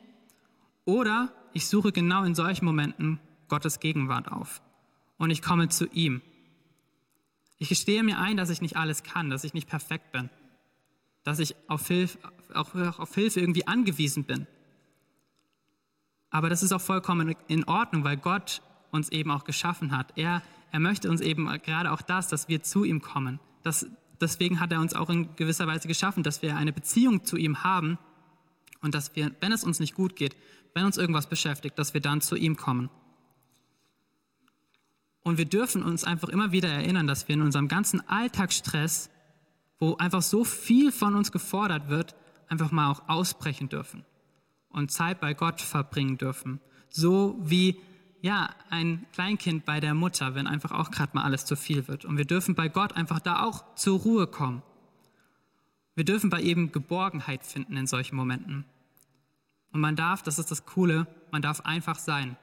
Oder 0.86 1.34
ich 1.54 1.67
suche 1.67 1.91
genau 1.91 2.23
in 2.23 2.36
solchen 2.36 2.65
Momenten 2.65 3.19
Gottes 3.47 3.80
Gegenwart 3.80 4.32
auf 4.32 4.62
und 5.17 5.32
ich 5.32 5.41
komme 5.41 5.69
zu 5.69 5.88
ihm. 5.88 6.21
Ich 7.58 7.69
gestehe 7.69 8.04
mir 8.04 8.19
ein, 8.19 8.38
dass 8.38 8.49
ich 8.49 8.62
nicht 8.62 8.78
alles 8.78 9.04
kann, 9.04 9.30
dass 9.30 9.43
ich 9.43 9.54
nicht 9.54 9.67
perfekt 9.67 10.12
bin, 10.12 10.30
dass 11.23 11.39
ich 11.39 11.56
auf 11.67 11.88
Hilfe, 11.88 12.17
auch 12.54 12.73
auf 12.99 13.13
Hilfe 13.13 13.41
irgendwie 13.41 13.67
angewiesen 13.67 14.23
bin. 14.23 14.47
Aber 16.32 16.50
das 16.50 16.63
ist 16.63 16.72
auch 16.72 16.82
vollkommen 16.82 17.36
in 17.48 17.63
Ordnung, 17.65 18.04
weil 18.04 18.18
Gott 18.18 18.62
uns 18.92 19.10
eben 19.10 19.32
auch 19.32 19.44
geschaffen 19.44 19.96
hat. 19.96 20.13
Er, 20.15 20.42
er 20.72 20.80
möchte 20.80 21.10
uns 21.10 21.22
eben 21.22 21.48
gerade 21.63 21.92
auch 21.92 22.02
das, 22.02 22.28
dass 22.28 22.48
wir 22.48 22.62
zu 22.63 22.84
ihm 22.84 23.02
kommen. 23.02 23.39
Das, 23.63 23.88
deswegen 24.22 24.60
hat 24.60 24.72
er 24.72 24.80
uns 24.80 24.94
auch 24.94 25.10
in 25.10 25.36
gewisser 25.36 25.68
Weise 25.68 25.88
geschaffen, 25.88 26.24
dass 26.24 26.42
wir 26.42 26.56
eine 26.56 26.74
Beziehung 26.74 27.24
zu 27.26 27.38
ihm 27.38 27.63
haben 27.63 27.98
und 28.82 28.94
dass 28.96 29.15
wir, 29.15 29.32
wenn 29.42 29.52
es 29.52 29.63
uns 29.63 29.80
nicht 29.80 29.96
gut 29.96 30.15
geht, 30.15 30.36
wenn 30.74 30.86
uns 30.86 30.98
irgendwas 30.98 31.28
beschäftigt, 31.28 31.78
dass 31.80 31.94
wir 31.94 32.02
dann 32.02 32.22
zu 32.22 32.36
ihm 32.36 32.56
kommen. 32.56 32.89
Und 35.22 35.38
wir 35.38 35.46
dürfen 35.46 35.84
uns 35.84 36.04
einfach 36.04 36.30
immer 36.30 36.52
wieder 36.52 36.70
erinnern, 36.70 37.08
dass 37.08 37.28
wir 37.28 37.34
in 37.36 37.42
unserem 37.42 37.68
ganzen 37.68 38.08
Alltagsstress, 38.08 39.10
wo 39.80 39.96
einfach 39.98 40.22
so 40.22 40.44
viel 40.44 40.92
von 40.92 41.15
uns 41.15 41.32
gefordert 41.32 41.89
wird, 41.89 42.15
einfach 42.48 42.72
mal 42.72 42.89
auch 42.89 43.10
ausbrechen 43.10 43.70
dürfen 43.70 44.06
und 44.69 44.91
Zeit 44.91 45.19
bei 45.19 45.34
Gott 45.34 45.62
verbringen 45.62 46.17
dürfen. 46.17 46.60
So 46.89 47.38
wie 47.41 47.79
ja, 48.21 48.49
ein 48.69 49.05
Kleinkind 49.13 49.65
bei 49.65 49.79
der 49.79 49.93
Mutter, 49.93 50.36
wenn 50.36 50.47
einfach 50.47 50.71
auch 50.71 50.91
gerade 50.91 51.12
mal 51.13 51.23
alles 51.23 51.45
zu 51.45 51.55
viel 51.55 51.88
wird. 51.88 52.05
Und 52.05 52.17
wir 52.17 52.25
dürfen 52.25 52.55
bei 52.55 52.67
Gott 52.67 52.93
einfach 52.93 53.19
da 53.19 53.43
auch 53.43 53.75
zur 53.75 53.99
Ruhe 53.99 54.27
kommen. 54.27 54.62
Wir 55.95 56.03
dürfen 56.05 56.29
bei 56.29 56.41
ihm 56.41 56.71
Geborgenheit 56.71 57.45
finden 57.45 57.77
in 57.77 57.88
solchen 57.88 58.15
Momenten. 58.15 58.65
Und 59.71 59.82
man 59.82 59.95
darf, 59.95 60.21
das 60.21 60.39
ist 60.39 60.51
das 60.51 60.65
Coole, 60.65 61.08
man 61.32 61.41
darf 61.41 61.62
einfach 61.62 61.97
sein. 61.97 62.38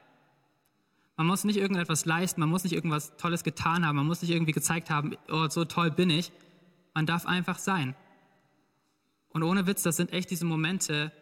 Man 1.17 1.27
muss 1.27 1.45
nicht 1.45 1.57
irgendetwas 1.57 2.05
leisten, 2.05 2.41
man 2.41 2.51
muss 2.51 2.65
nicht 2.65 2.75
irgendwas 2.75 3.17
Tolles 3.17 3.43
getan 3.45 3.87
haben, 3.87 3.97
man 3.97 4.07
muss 4.07 4.23
nicht 4.23 4.31
irgendwie 4.31 4.53
gezeigt 4.53 4.91
haben, 4.91 5.17
oh, 5.31 5.49
so 5.49 5.65
toll 5.65 5.91
bin 5.91 6.11
ich. 6.11 6.31
Man 6.95 7.07
darf 7.07 7.27
einfach 7.27 7.59
sein. 7.59 7.95
Und 9.31 9.43
ohne 9.43 9.67
Witz, 9.67 9.83
das 9.83 9.97
sind 9.97 10.13
echt 10.13 10.31
diese 10.31 10.45
Momente, 10.45 11.13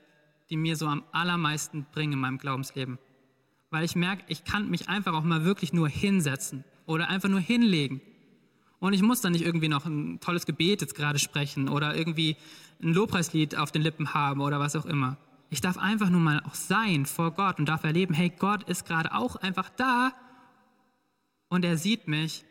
die 0.50 0.56
mir 0.56 0.76
so 0.76 0.86
am 0.86 1.04
allermeisten 1.12 1.86
bringen 1.92 2.14
in 2.14 2.18
meinem 2.18 2.38
Glaubensleben. 2.38 2.98
Weil 3.70 3.84
ich 3.84 3.96
merke, 3.96 4.24
ich 4.28 4.44
kann 4.44 4.70
mich 4.70 4.88
einfach 4.88 5.14
auch 5.14 5.24
mal 5.24 5.44
wirklich 5.44 5.72
nur 5.72 5.88
hinsetzen 5.88 6.64
oder 6.86 7.08
einfach 7.08 7.28
nur 7.28 7.40
hinlegen 7.40 8.00
Und 8.80 8.92
ich 8.92 9.02
muss 9.02 9.20
dann 9.20 9.32
nicht 9.32 9.44
irgendwie 9.44 9.68
noch 9.68 9.86
ein 9.86 10.20
tolles 10.20 10.44
Gebet 10.46 10.82
jetzt 10.82 10.94
gerade 10.94 11.18
sprechen 11.18 11.68
oder 11.68 11.96
irgendwie 11.96 12.36
ein 12.82 12.92
Lobpreislied 12.92 13.56
auf 13.56 13.72
den 13.72 13.82
Lippen 13.82 14.12
haben 14.12 14.40
oder 14.40 14.60
was 14.60 14.76
auch 14.76 14.84
immer. 14.84 15.16
Ich 15.48 15.60
darf 15.60 15.78
einfach 15.78 16.10
nur 16.10 16.20
mal 16.20 16.42
auch 16.46 16.54
sein 16.54 17.06
vor 17.06 17.30
Gott 17.30 17.58
und 17.58 17.66
darf 17.66 17.84
erleben, 17.84 18.12
hey, 18.12 18.30
Gott 18.30 18.64
ist 18.64 18.86
gerade 18.86 19.14
auch 19.14 19.36
einfach 19.36 19.70
da 19.70 20.12
und 21.48 21.64
er 21.64 21.78
sieht 21.78 22.08
mich. 22.08 22.44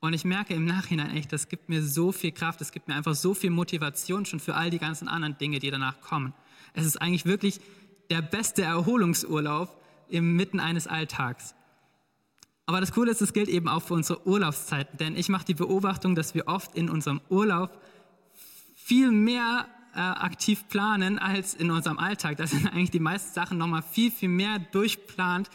Und 0.00 0.12
ich 0.12 0.24
merke 0.24 0.54
im 0.54 0.64
Nachhinein 0.64 1.10
echt, 1.16 1.32
das 1.32 1.48
gibt 1.48 1.68
mir 1.68 1.82
so 1.82 2.12
viel 2.12 2.30
Kraft, 2.30 2.60
es 2.60 2.70
gibt 2.70 2.86
mir 2.86 2.94
einfach 2.94 3.14
so 3.14 3.34
viel 3.34 3.50
Motivation 3.50 4.26
schon 4.26 4.38
für 4.38 4.54
all 4.54 4.70
die 4.70 4.78
ganzen 4.78 5.08
anderen 5.08 5.38
Dinge, 5.38 5.58
die 5.58 5.70
danach 5.70 6.00
kommen. 6.00 6.34
Es 6.74 6.86
ist 6.86 7.00
eigentlich 7.00 7.26
wirklich 7.26 7.60
der 8.10 8.22
beste 8.22 8.62
Erholungsurlaub 8.62 9.80
inmitten 10.08 10.60
eines 10.60 10.86
Alltags. 10.86 11.54
Aber 12.66 12.80
das 12.80 12.92
Coole 12.92 13.10
ist, 13.10 13.22
es 13.22 13.32
gilt 13.32 13.48
eben 13.48 13.68
auch 13.68 13.82
für 13.82 13.94
unsere 13.94 14.26
Urlaubszeiten, 14.26 14.98
denn 14.98 15.16
ich 15.16 15.28
mache 15.30 15.46
die 15.46 15.54
Beobachtung, 15.54 16.14
dass 16.14 16.34
wir 16.34 16.48
oft 16.48 16.74
in 16.76 16.90
unserem 16.90 17.20
Urlaub 17.30 17.70
viel 18.74 19.10
mehr 19.10 19.66
äh, 19.94 20.00
aktiv 20.00 20.68
planen 20.68 21.18
als 21.18 21.54
in 21.54 21.70
unserem 21.70 21.98
Alltag. 21.98 22.36
Da 22.36 22.46
sind 22.46 22.66
eigentlich 22.72 22.90
die 22.90 23.00
meisten 23.00 23.32
Sachen 23.32 23.58
nochmal 23.58 23.82
viel, 23.82 24.10
viel 24.10 24.28
mehr 24.28 24.58
durchplant. 24.58 25.48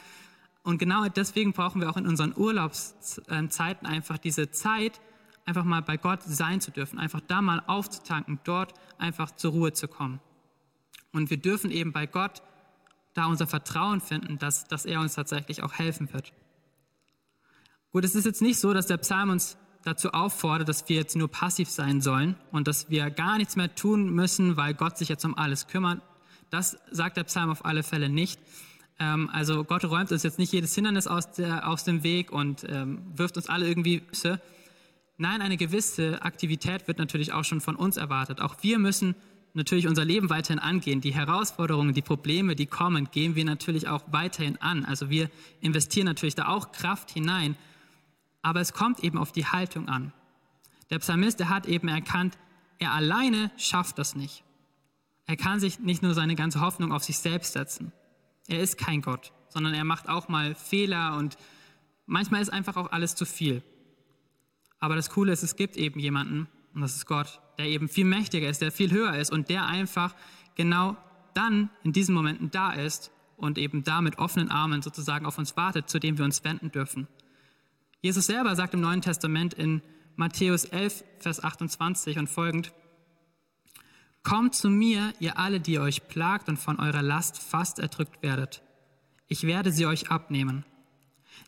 Und 0.64 0.80
genau 0.80 1.08
deswegen 1.08 1.54
brauchen 1.54 1.82
wir 1.82 1.90
auch 1.90 1.98
in 1.98 2.08
unseren 2.08 2.34
Urlaubszeiten 2.36 3.88
einfach 3.88 4.18
diese 4.18 4.50
Zeit, 4.52 5.00
einfach 5.46 5.66
mal 5.66 5.82
bei 5.82 5.98
Gott 5.98 6.24
sein 6.24 6.62
zu 6.62 6.72
dürfen, 6.72 7.00
einfach 7.00 7.22
da 7.28 7.42
mal 7.42 7.62
aufzutanken, 7.68 8.40
dort 8.44 8.74
einfach 8.98 9.32
zur 9.36 9.52
Ruhe 9.52 9.74
zu 9.74 9.88
kommen. 9.88 10.20
Und 11.12 11.30
wir 11.30 11.38
dürfen 11.38 11.72
eben 11.72 11.92
bei 11.92 12.06
Gott 12.08 12.42
da 13.14 13.26
unser 13.26 13.48
Vertrauen 13.48 14.02
finden, 14.02 14.40
dass, 14.40 14.66
dass 14.66 14.86
er 14.86 15.00
uns 15.00 15.16
tatsächlich 15.16 15.62
auch 15.64 15.74
helfen 15.74 16.12
wird. 16.14 16.34
Gut, 17.92 18.04
es 18.04 18.16
ist 18.16 18.26
jetzt 18.26 18.42
nicht 18.42 18.60
so, 18.60 18.74
dass 18.74 18.88
der 18.88 18.98
Psalm 18.98 19.30
uns 19.30 19.58
dazu 19.84 20.12
auffordert, 20.12 20.68
dass 20.68 20.88
wir 20.90 20.96
jetzt 20.96 21.16
nur 21.16 21.28
passiv 21.28 21.70
sein 21.70 22.02
sollen 22.02 22.36
und 22.52 22.68
dass 22.68 22.90
wir 22.90 23.10
gar 23.12 23.38
nichts 23.38 23.56
mehr 23.56 23.76
tun 23.76 24.10
müssen, 24.10 24.58
weil 24.58 24.74
Gott 24.74 24.98
sich 24.98 25.10
jetzt 25.10 25.26
um 25.26 25.38
alles 25.38 25.68
kümmert. 25.68 26.02
Das 26.50 26.78
sagt 26.90 27.18
der 27.18 27.24
Psalm 27.26 27.50
auf 27.50 27.66
alle 27.66 27.84
Fälle 27.84 28.10
nicht. 28.10 28.40
Ähm, 29.00 29.30
also 29.32 29.64
Gott 29.64 29.84
räumt 29.86 30.12
uns 30.12 30.24
jetzt 30.24 30.40
nicht 30.40 30.54
jedes 30.54 30.74
Hindernis 30.74 31.08
aus, 31.08 31.32
der, 31.32 31.68
aus 31.68 31.84
dem 31.84 32.04
Weg 32.04 32.32
und 32.32 32.66
ähm, 32.68 33.02
wirft 33.16 33.38
uns 33.38 33.48
alle 33.48 33.68
irgendwie. 33.68 34.02
Nein, 35.18 35.42
eine 35.42 35.58
gewisse 35.58 36.22
Aktivität 36.24 36.88
wird 36.88 36.98
natürlich 36.98 37.34
auch 37.34 37.44
schon 37.44 37.62
von 37.62 37.76
uns 37.76 37.98
erwartet. 37.98 38.42
Auch 38.42 38.56
wir 38.62 38.80
müssen 38.80 39.16
natürlich 39.54 39.88
unser 39.88 40.06
Leben 40.06 40.30
weiterhin 40.30 40.60
angehen. 40.60 41.02
Die 41.02 41.14
Herausforderungen, 41.14 41.94
die 41.94 42.02
Probleme, 42.02 42.56
die 42.56 42.66
kommen, 42.66 43.10
gehen 43.12 43.36
wir 43.36 43.46
natürlich 43.46 43.88
auch 43.88 44.04
weiterhin 44.08 44.58
an. 44.62 44.86
Also 44.86 45.10
wir 45.10 45.30
investieren 45.62 46.06
natürlich 46.06 46.36
da 46.36 46.48
auch 46.48 46.72
Kraft 46.72 47.12
hinein. 47.12 47.56
Aber 48.42 48.62
es 48.62 48.74
kommt 48.74 49.04
eben 49.04 49.18
auf 49.18 49.32
die 49.32 49.46
Haltung 49.46 49.88
an. 49.88 50.12
Der 50.90 51.00
Psalmist, 51.00 51.40
der 51.40 51.50
hat 51.50 51.66
eben 51.66 51.88
erkannt, 51.88 52.38
er 52.80 52.92
alleine 52.92 53.52
schafft 53.58 53.98
das 53.98 54.16
nicht. 54.16 54.44
Er 55.26 55.38
kann 55.38 55.60
sich 55.60 55.80
nicht 55.80 56.04
nur 56.04 56.14
seine 56.14 56.36
ganze 56.36 56.60
Hoffnung 56.60 56.92
auf 56.92 57.04
sich 57.04 57.18
selbst 57.18 57.54
setzen. 57.54 57.94
Er 58.48 58.60
ist 58.60 58.78
kein 58.78 59.02
Gott, 59.02 59.32
sondern 59.48 59.74
er 59.74 59.86
macht 59.86 60.10
auch 60.10 60.28
mal 60.28 60.54
Fehler 60.56 61.16
und 61.18 61.38
manchmal 62.06 62.42
ist 62.42 62.52
einfach 62.52 62.76
auch 62.76 62.92
alles 62.92 63.16
zu 63.16 63.26
viel. 63.26 63.64
Aber 64.80 64.98
das 64.98 65.10
Coole 65.12 65.32
ist, 65.32 65.44
es 65.44 65.56
gibt 65.56 65.78
eben 65.78 66.00
jemanden, 66.00 66.50
und 66.74 66.82
das 66.82 66.96
ist 66.96 67.06
Gott, 67.06 67.42
der 67.58 67.66
eben 67.66 67.88
viel 67.88 68.06
mächtiger 68.06 68.50
ist, 68.50 68.62
der 68.62 68.72
viel 68.72 68.92
höher 68.92 69.16
ist 69.16 69.32
und 69.32 69.50
der 69.50 69.68
einfach 69.68 70.16
genau 70.56 70.98
dann 71.34 71.70
in 71.84 71.94
diesen 71.94 72.16
Momenten 72.16 72.52
da 72.52 72.72
ist 72.72 73.12
und 73.38 73.58
eben 73.58 73.84
da 73.84 74.02
mit 74.02 74.18
offenen 74.18 74.50
Armen 74.50 74.82
sozusagen 74.82 75.26
auf 75.26 75.38
uns 75.38 75.58
wartet, 75.58 75.90
zu 75.90 76.00
dem 76.00 76.18
wir 76.18 76.26
uns 76.26 76.44
wenden 76.44 76.72
dürfen. 76.72 77.08
Jesus 78.02 78.26
selber 78.26 78.56
sagt 78.56 78.74
im 78.74 78.82
Neuen 78.82 79.02
Testament 79.02 79.54
in 79.54 79.82
Matthäus 80.16 80.66
11, 80.66 81.04
Vers 81.20 81.44
28 81.44 82.18
und 82.18 82.30
folgend, 82.30 82.74
Kommt 84.24 84.56
zu 84.56 84.70
mir, 84.70 85.14
ihr 85.20 85.38
alle, 85.38 85.60
die 85.60 85.80
euch 85.80 86.08
plagt 86.08 86.48
und 86.48 86.58
von 86.58 86.80
eurer 86.80 87.02
Last 87.02 87.38
fast 87.38 87.80
erdrückt 87.80 88.24
werdet. 88.24 88.64
Ich 89.28 89.44
werde 89.44 89.72
sie 89.72 89.86
euch 89.86 90.12
abnehmen. 90.12 90.66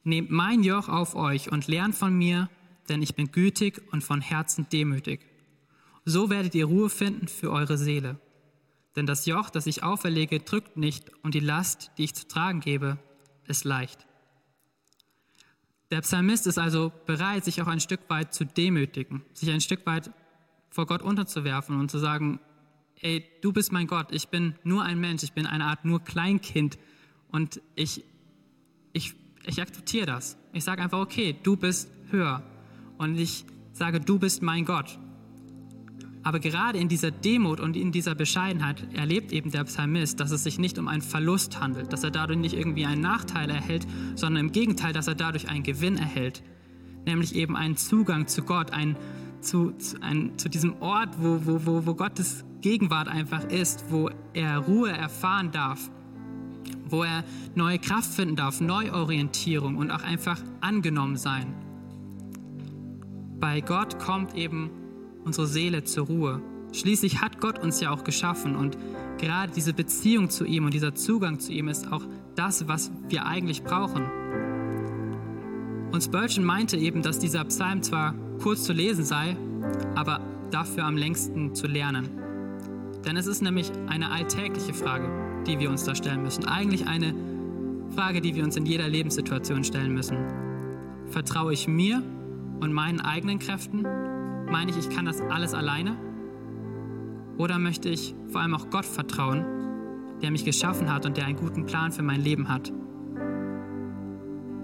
Nehmt 0.03 0.29
mein 0.29 0.61
Joch 0.61 0.89
auf 0.89 1.15
euch 1.15 1.51
und 1.51 1.67
lernt 1.67 1.95
von 1.95 2.13
mir, 2.13 2.49
denn 2.89 3.01
ich 3.01 3.15
bin 3.15 3.31
gütig 3.31 3.81
und 3.91 4.03
von 4.03 4.21
Herzen 4.21 4.67
demütig. 4.71 5.21
So 6.05 6.29
werdet 6.29 6.55
ihr 6.55 6.65
Ruhe 6.65 6.89
finden 6.89 7.27
für 7.27 7.51
eure 7.51 7.77
Seele. 7.77 8.19
Denn 8.95 9.05
das 9.05 9.25
Joch, 9.25 9.49
das 9.49 9.67
ich 9.67 9.83
auferlege, 9.83 10.39
drückt 10.39 10.77
nicht 10.77 11.11
und 11.23 11.33
die 11.33 11.39
Last, 11.39 11.91
die 11.97 12.03
ich 12.03 12.15
zu 12.15 12.27
tragen 12.27 12.61
gebe, 12.61 12.97
ist 13.47 13.65
leicht. 13.65 14.05
Der 15.91 16.01
Psalmist 16.01 16.47
ist 16.47 16.57
also 16.57 16.91
bereit, 17.05 17.45
sich 17.45 17.61
auch 17.61 17.67
ein 17.67 17.79
Stück 17.79 18.01
weit 18.07 18.33
zu 18.33 18.45
demütigen, 18.45 19.23
sich 19.33 19.49
ein 19.51 19.61
Stück 19.61 19.85
weit 19.85 20.11
vor 20.69 20.85
Gott 20.87 21.01
unterzuwerfen 21.01 21.79
und 21.79 21.91
zu 21.91 21.99
sagen, 21.99 22.39
ey, 23.01 23.25
du 23.41 23.51
bist 23.51 23.71
mein 23.71 23.87
Gott, 23.87 24.07
ich 24.11 24.29
bin 24.29 24.55
nur 24.63 24.83
ein 24.83 24.99
Mensch, 24.99 25.23
ich 25.23 25.33
bin 25.33 25.45
eine 25.45 25.65
Art 25.65 25.85
nur 25.85 26.03
Kleinkind 26.03 26.79
und 27.29 27.61
ich, 27.75 28.03
ich, 28.93 29.13
ich 29.45 29.61
akzeptiere 29.61 30.05
das. 30.05 30.37
Ich 30.53 30.63
sage 30.63 30.81
einfach, 30.81 30.99
okay, 30.99 31.35
du 31.43 31.55
bist 31.55 31.89
höher 32.09 32.43
und 32.97 33.19
ich 33.19 33.45
sage, 33.73 33.99
du 33.99 34.19
bist 34.19 34.41
mein 34.41 34.65
Gott. 34.65 34.97
Aber 36.25 36.39
gerade 36.39 36.79
in 36.79 36.89
dieser 36.89 37.11
Demut 37.11 37.59
und 37.59 37.77
in 37.77 37.91
dieser 37.91 38.15
Bescheidenheit 38.15 38.87
erlebt 38.95 39.31
eben 39.31 39.51
der 39.51 39.63
Psalmist, 39.65 40.19
dass 40.19 40.31
es 40.31 40.43
sich 40.43 40.57
nicht 40.57 40.79
um 40.79 40.87
einen 40.87 41.03
Verlust 41.03 41.61
handelt, 41.61 41.93
dass 41.93 42.03
er 42.03 42.09
dadurch 42.09 42.39
nicht 42.39 42.55
irgendwie 42.55 42.87
einen 42.87 43.01
Nachteil 43.01 43.47
erhält, 43.51 43.85
sondern 44.15 44.47
im 44.47 44.51
Gegenteil, 44.51 44.91
dass 44.91 45.07
er 45.07 45.13
dadurch 45.13 45.49
einen 45.49 45.61
Gewinn 45.61 45.97
erhält. 45.97 46.41
Nämlich 47.05 47.35
eben 47.35 47.55
einen 47.55 47.77
Zugang 47.77 48.25
zu 48.25 48.41
Gott, 48.41 48.71
ein, 48.71 48.95
zu, 49.39 49.73
zu, 49.73 50.01
ein, 50.01 50.35
zu 50.37 50.49
diesem 50.49 50.81
Ort, 50.81 51.09
wo, 51.19 51.45
wo, 51.45 51.63
wo, 51.67 51.85
wo 51.85 51.93
Gottes 51.93 52.43
Gegenwart 52.61 53.07
einfach 53.07 53.43
ist, 53.49 53.85
wo 53.91 54.09
er 54.33 54.57
Ruhe 54.57 54.89
erfahren 54.89 55.51
darf, 55.51 55.91
wo 56.89 57.03
er 57.03 57.23
neue 57.53 57.77
Kraft 57.77 58.11
finden 58.11 58.35
darf, 58.35 58.61
Neuorientierung 58.61 59.75
und 59.75 59.91
auch 59.91 60.01
einfach 60.01 60.41
angenommen 60.61 61.17
sein. 61.17 61.64
Bei 63.39 63.61
Gott 63.61 63.99
kommt 63.99 64.35
eben 64.35 64.69
unsere 65.23 65.47
Seele 65.47 65.83
zur 65.83 66.07
Ruhe. 66.07 66.41
Schließlich 66.71 67.21
hat 67.21 67.39
Gott 67.39 67.59
uns 67.59 67.79
ja 67.79 67.91
auch 67.91 68.03
geschaffen 68.03 68.55
und 68.55 68.77
gerade 69.17 69.51
diese 69.53 69.73
Beziehung 69.73 70.29
zu 70.29 70.45
ihm 70.45 70.65
und 70.65 70.73
dieser 70.73 70.95
Zugang 70.95 71.39
zu 71.39 71.51
ihm 71.51 71.67
ist 71.67 71.91
auch 71.91 72.03
das, 72.35 72.67
was 72.67 72.91
wir 73.07 73.25
eigentlich 73.25 73.63
brauchen. 73.63 74.03
Und 75.91 76.03
Spurgeon 76.03 76.43
meinte 76.43 76.77
eben, 76.77 77.01
dass 77.01 77.19
dieser 77.19 77.45
Psalm 77.45 77.81
zwar 77.81 78.13
kurz 78.41 78.63
zu 78.63 78.73
lesen 78.73 79.05
sei, 79.05 79.37
aber 79.95 80.19
dafür 80.51 80.85
am 80.85 80.97
längsten 80.97 81.55
zu 81.55 81.67
lernen. 81.67 82.09
Denn 83.05 83.17
es 83.17 83.27
ist 83.27 83.41
nämlich 83.41 83.71
eine 83.87 84.11
alltägliche 84.11 84.73
Frage, 84.73 85.43
die 85.47 85.59
wir 85.59 85.69
uns 85.69 85.83
da 85.83 85.95
stellen 85.95 86.23
müssen. 86.23 86.45
Eigentlich 86.45 86.87
eine 86.87 87.13
Frage, 87.95 88.19
die 88.19 88.35
wir 88.35 88.43
uns 88.43 88.57
in 88.57 88.65
jeder 88.65 88.89
Lebenssituation 88.89 89.63
stellen 89.63 89.93
müssen. 89.93 90.17
Vertraue 91.09 91.53
ich 91.53 91.67
mir 91.67 92.01
und 92.59 92.73
meinen 92.73 93.01
eigenen 93.01 93.39
Kräften 93.39 93.85
meine 94.49 94.71
ich, 94.71 94.77
ich 94.77 94.89
kann 94.89 95.05
das 95.05 95.21
alles 95.21 95.53
alleine? 95.53 95.97
Oder 97.37 97.59
möchte 97.59 97.89
ich 97.89 98.15
vor 98.31 98.41
allem 98.41 98.53
auch 98.53 98.69
Gott 98.69 98.85
vertrauen, 98.85 99.45
der 100.21 100.31
mich 100.31 100.45
geschaffen 100.45 100.93
hat 100.93 101.05
und 101.05 101.17
der 101.17 101.25
einen 101.25 101.37
guten 101.37 101.65
Plan 101.65 101.91
für 101.91 102.03
mein 102.03 102.21
Leben 102.21 102.47
hat? 102.47 102.71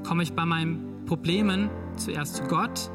Komme 0.07 0.23
ich 0.23 0.33
bei 0.33 0.45
meinen 0.45 1.05
Problemen 1.05 1.69
zuerst 1.97 2.37
zu 2.37 2.43
Gott 2.43 2.89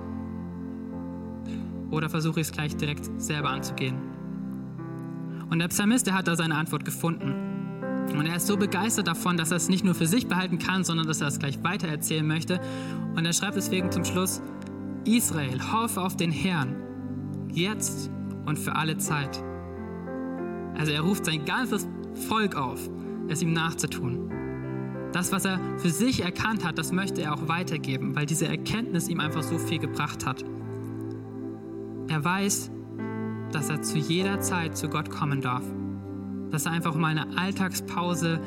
oder 1.90 2.08
versuche 2.08 2.40
ich 2.40 2.46
es 2.46 2.52
gleich 2.52 2.76
direkt 2.76 3.10
selber 3.20 3.50
anzugehen? 3.50 3.96
Und 5.50 5.58
der 5.58 5.68
Psalmist, 5.68 6.06
der 6.06 6.14
hat 6.14 6.26
da 6.26 6.34
seine 6.34 6.56
Antwort 6.56 6.84
gefunden. 6.84 7.34
Und 8.12 8.26
er 8.26 8.36
ist 8.36 8.46
so 8.46 8.56
begeistert 8.56 9.06
davon, 9.06 9.36
dass 9.36 9.50
er 9.50 9.56
es 9.58 9.68
nicht 9.68 9.84
nur 9.84 9.94
für 9.94 10.06
sich 10.06 10.26
behalten 10.26 10.58
kann, 10.58 10.84
sondern 10.84 11.06
dass 11.06 11.20
er 11.20 11.28
es 11.28 11.38
gleich 11.38 11.62
weitererzählen 11.62 12.26
möchte. 12.26 12.60
Und 13.14 13.24
er 13.24 13.32
schreibt 13.32 13.56
deswegen 13.56 13.92
zum 13.92 14.04
Schluss, 14.04 14.42
Israel, 15.06 15.60
hoffe 15.72 16.02
auf 16.02 16.16
den 16.16 16.30
Herrn, 16.32 16.76
jetzt 17.52 18.10
und 18.44 18.58
für 18.58 18.74
alle 18.74 18.98
Zeit. 18.98 19.42
Also 20.76 20.92
er 20.92 21.00
ruft 21.00 21.24
sein 21.24 21.44
ganzes 21.44 21.86
Volk 22.28 22.56
auf, 22.56 22.90
es 23.28 23.42
ihm 23.42 23.52
nachzutun. 23.52 24.30
Das, 25.12 25.32
was 25.32 25.44
er 25.44 25.60
für 25.78 25.90
sich 25.90 26.22
erkannt 26.22 26.64
hat, 26.64 26.78
das 26.78 26.92
möchte 26.92 27.22
er 27.22 27.34
auch 27.34 27.48
weitergeben, 27.48 28.14
weil 28.14 28.26
diese 28.26 28.46
Erkenntnis 28.46 29.08
ihm 29.08 29.20
einfach 29.20 29.42
so 29.42 29.58
viel 29.58 29.78
gebracht 29.78 30.26
hat. 30.26 30.44
Er 32.08 32.22
weiß, 32.22 32.70
dass 33.52 33.70
er 33.70 33.82
zu 33.82 33.98
jeder 33.98 34.40
Zeit 34.40 34.76
zu 34.76 34.88
Gott 34.88 35.10
kommen 35.10 35.40
darf. 35.40 35.64
Dass 36.50 36.66
er 36.66 36.72
einfach 36.72 36.94
mal 36.94 37.16
eine 37.16 37.38
Alltagspause 37.38 38.40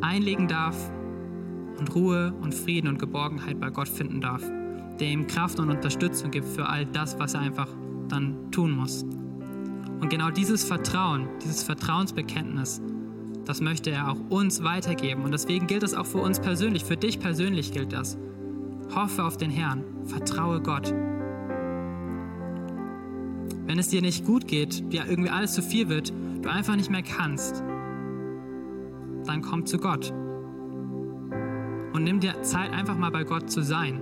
einlegen 0.00 0.46
darf 0.46 0.76
und 1.78 1.94
Ruhe 1.94 2.32
und 2.40 2.54
Frieden 2.54 2.88
und 2.88 2.98
Geborgenheit 2.98 3.58
bei 3.58 3.70
Gott 3.70 3.88
finden 3.88 4.20
darf 4.20 4.42
der 5.00 5.08
ihm 5.08 5.26
Kraft 5.26 5.58
und 5.58 5.70
Unterstützung 5.70 6.30
gibt 6.30 6.46
für 6.46 6.68
all 6.68 6.86
das, 6.86 7.18
was 7.18 7.34
er 7.34 7.40
einfach 7.40 7.68
dann 8.08 8.50
tun 8.50 8.72
muss. 8.72 9.02
Und 10.00 10.10
genau 10.10 10.30
dieses 10.30 10.64
Vertrauen, 10.64 11.28
dieses 11.42 11.62
Vertrauensbekenntnis, 11.62 12.80
das 13.44 13.60
möchte 13.60 13.90
er 13.90 14.10
auch 14.10 14.18
uns 14.28 14.62
weitergeben. 14.62 15.24
Und 15.24 15.32
deswegen 15.32 15.66
gilt 15.66 15.82
das 15.82 15.94
auch 15.94 16.06
für 16.06 16.18
uns 16.18 16.40
persönlich, 16.40 16.84
für 16.84 16.96
dich 16.96 17.20
persönlich 17.20 17.72
gilt 17.72 17.92
das. 17.92 18.18
Hoffe 18.94 19.24
auf 19.24 19.36
den 19.36 19.50
Herrn, 19.50 19.84
vertraue 20.04 20.60
Gott. 20.60 20.92
wenn 23.66 23.78
es 23.78 23.88
dir 23.88 24.00
nicht 24.00 24.24
gut 24.24 24.46
geht, 24.48 24.84
ja 24.90 25.04
irgendwie 25.06 25.30
alles 25.30 25.54
zu 25.54 25.62
viel 25.62 25.88
wird, 25.88 26.12
du 26.40 26.48
einfach 26.48 26.76
nicht 26.76 26.90
mehr 26.90 27.02
kannst, 27.02 27.62
dann 29.26 29.42
komm 29.42 29.66
zu 29.66 29.78
Gott. 29.78 30.12
Und 31.92 32.04
nimm 32.04 32.20
dir 32.20 32.40
Zeit, 32.42 32.72
einfach 32.72 32.96
mal 32.96 33.10
bei 33.10 33.24
Gott 33.24 33.50
zu 33.50 33.62
sein. 33.62 34.00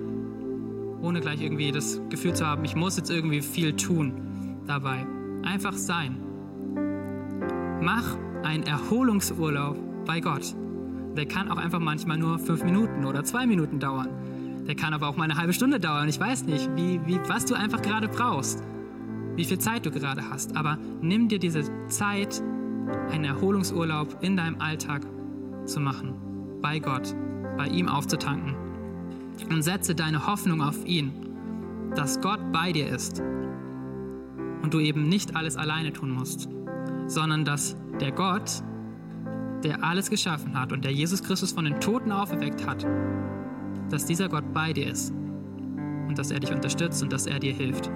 Ohne 1.03 1.21
gleich 1.21 1.43
irgendwie 1.43 1.73
das 1.73 2.01
Gefühl 2.09 2.35
zu 2.35 2.47
haben, 2.47 2.65
ich 2.65 2.75
muss 2.75 2.97
jetzt 2.97 3.11
irgendwie 3.11 3.43
viel 3.43 3.77
tun 3.77 4.61
dabei. 4.67 5.07
Einfach 5.43 5.75
sein. 5.75 6.17
Mach 7.81 8.17
einen 8.43 8.63
Erholungsurlaub 8.63 9.77
bei 10.07 10.21
Gott. 10.21 10.55
Der 11.17 11.27
kann 11.27 11.51
auch 11.51 11.59
einfach 11.59 11.81
manchmal 11.81 12.19
nur 12.19 12.39
fünf 12.39 12.65
Minuten 12.65 13.05
oder 13.05 13.25
zwei 13.25 13.47
Minuten 13.47 13.79
dauern. 13.79 14.09
Der 14.67 14.75
kann 14.75 14.95
aber 14.95 15.09
auch 15.09 15.17
mal 15.17 15.25
eine 15.25 15.37
halbe 15.37 15.53
Stunde 15.53 15.79
dauern. 15.79 16.09
Ich 16.09 16.19
weiß 16.19 16.45
nicht, 16.45 16.71
wie, 16.75 17.01
wie, 17.07 17.21
was 17.29 17.45
du 17.45 17.55
einfach 17.55 17.83
gerade 17.83 18.09
brauchst, 18.09 18.63
wie 19.37 19.45
viel 19.45 19.59
Zeit 19.59 19.85
du 19.85 19.91
gerade 19.91 20.31
hast. 20.31 20.57
Aber 20.57 20.79
nimm 21.03 21.29
dir 21.29 21.39
diese 21.39 21.65
Zeit, 21.89 22.43
einen 23.11 23.25
Erholungsurlaub 23.25 24.23
in 24.23 24.37
deinem 24.37 24.61
Alltag 24.61 25.03
zu 25.67 25.81
machen, 25.81 26.15
bei 26.61 26.79
Gott, 26.79 27.15
bei 27.57 27.69
ihm 27.69 27.89
aufzutanken. 27.89 28.64
Und 29.51 29.63
setze 29.63 29.95
deine 29.95 30.27
Hoffnung 30.27 30.63
auf 30.63 30.85
ihn, 30.85 31.13
dass 31.95 32.21
Gott 32.21 32.41
bei 32.53 32.73
dir 32.73 32.89
ist 32.89 33.21
und 34.63 34.73
du 34.73 34.81
eben 34.81 35.09
nicht 35.09 35.37
alles 35.37 35.57
alleine 35.57 35.93
tun 35.93 36.11
musst, 36.11 36.49
sondern 37.07 37.45
dass 37.45 37.77
der 38.01 38.13
Gott, 38.13 38.63
der 39.63 39.85
alles 39.85 40.11
geschaffen 40.11 40.59
hat 40.59 40.73
und 40.73 40.85
der 40.85 40.93
Jesus 40.93 41.23
Christus 41.23 41.53
von 41.53 41.65
den 41.65 41.81
Toten 41.81 42.13
auferweckt 42.13 42.67
hat, 42.67 42.87
dass 43.91 44.07
dieser 44.07 44.29
Gott 44.29 44.53
bei 44.53 44.73
dir 44.73 44.91
ist 44.91 45.13
und 46.09 46.19
dass 46.19 46.31
er 46.31 46.41
dich 46.41 46.53
unterstützt 46.53 47.03
und 47.03 47.13
dass 47.13 47.27
er 47.27 47.39
dir 47.39 47.53
hilft. 47.53 47.91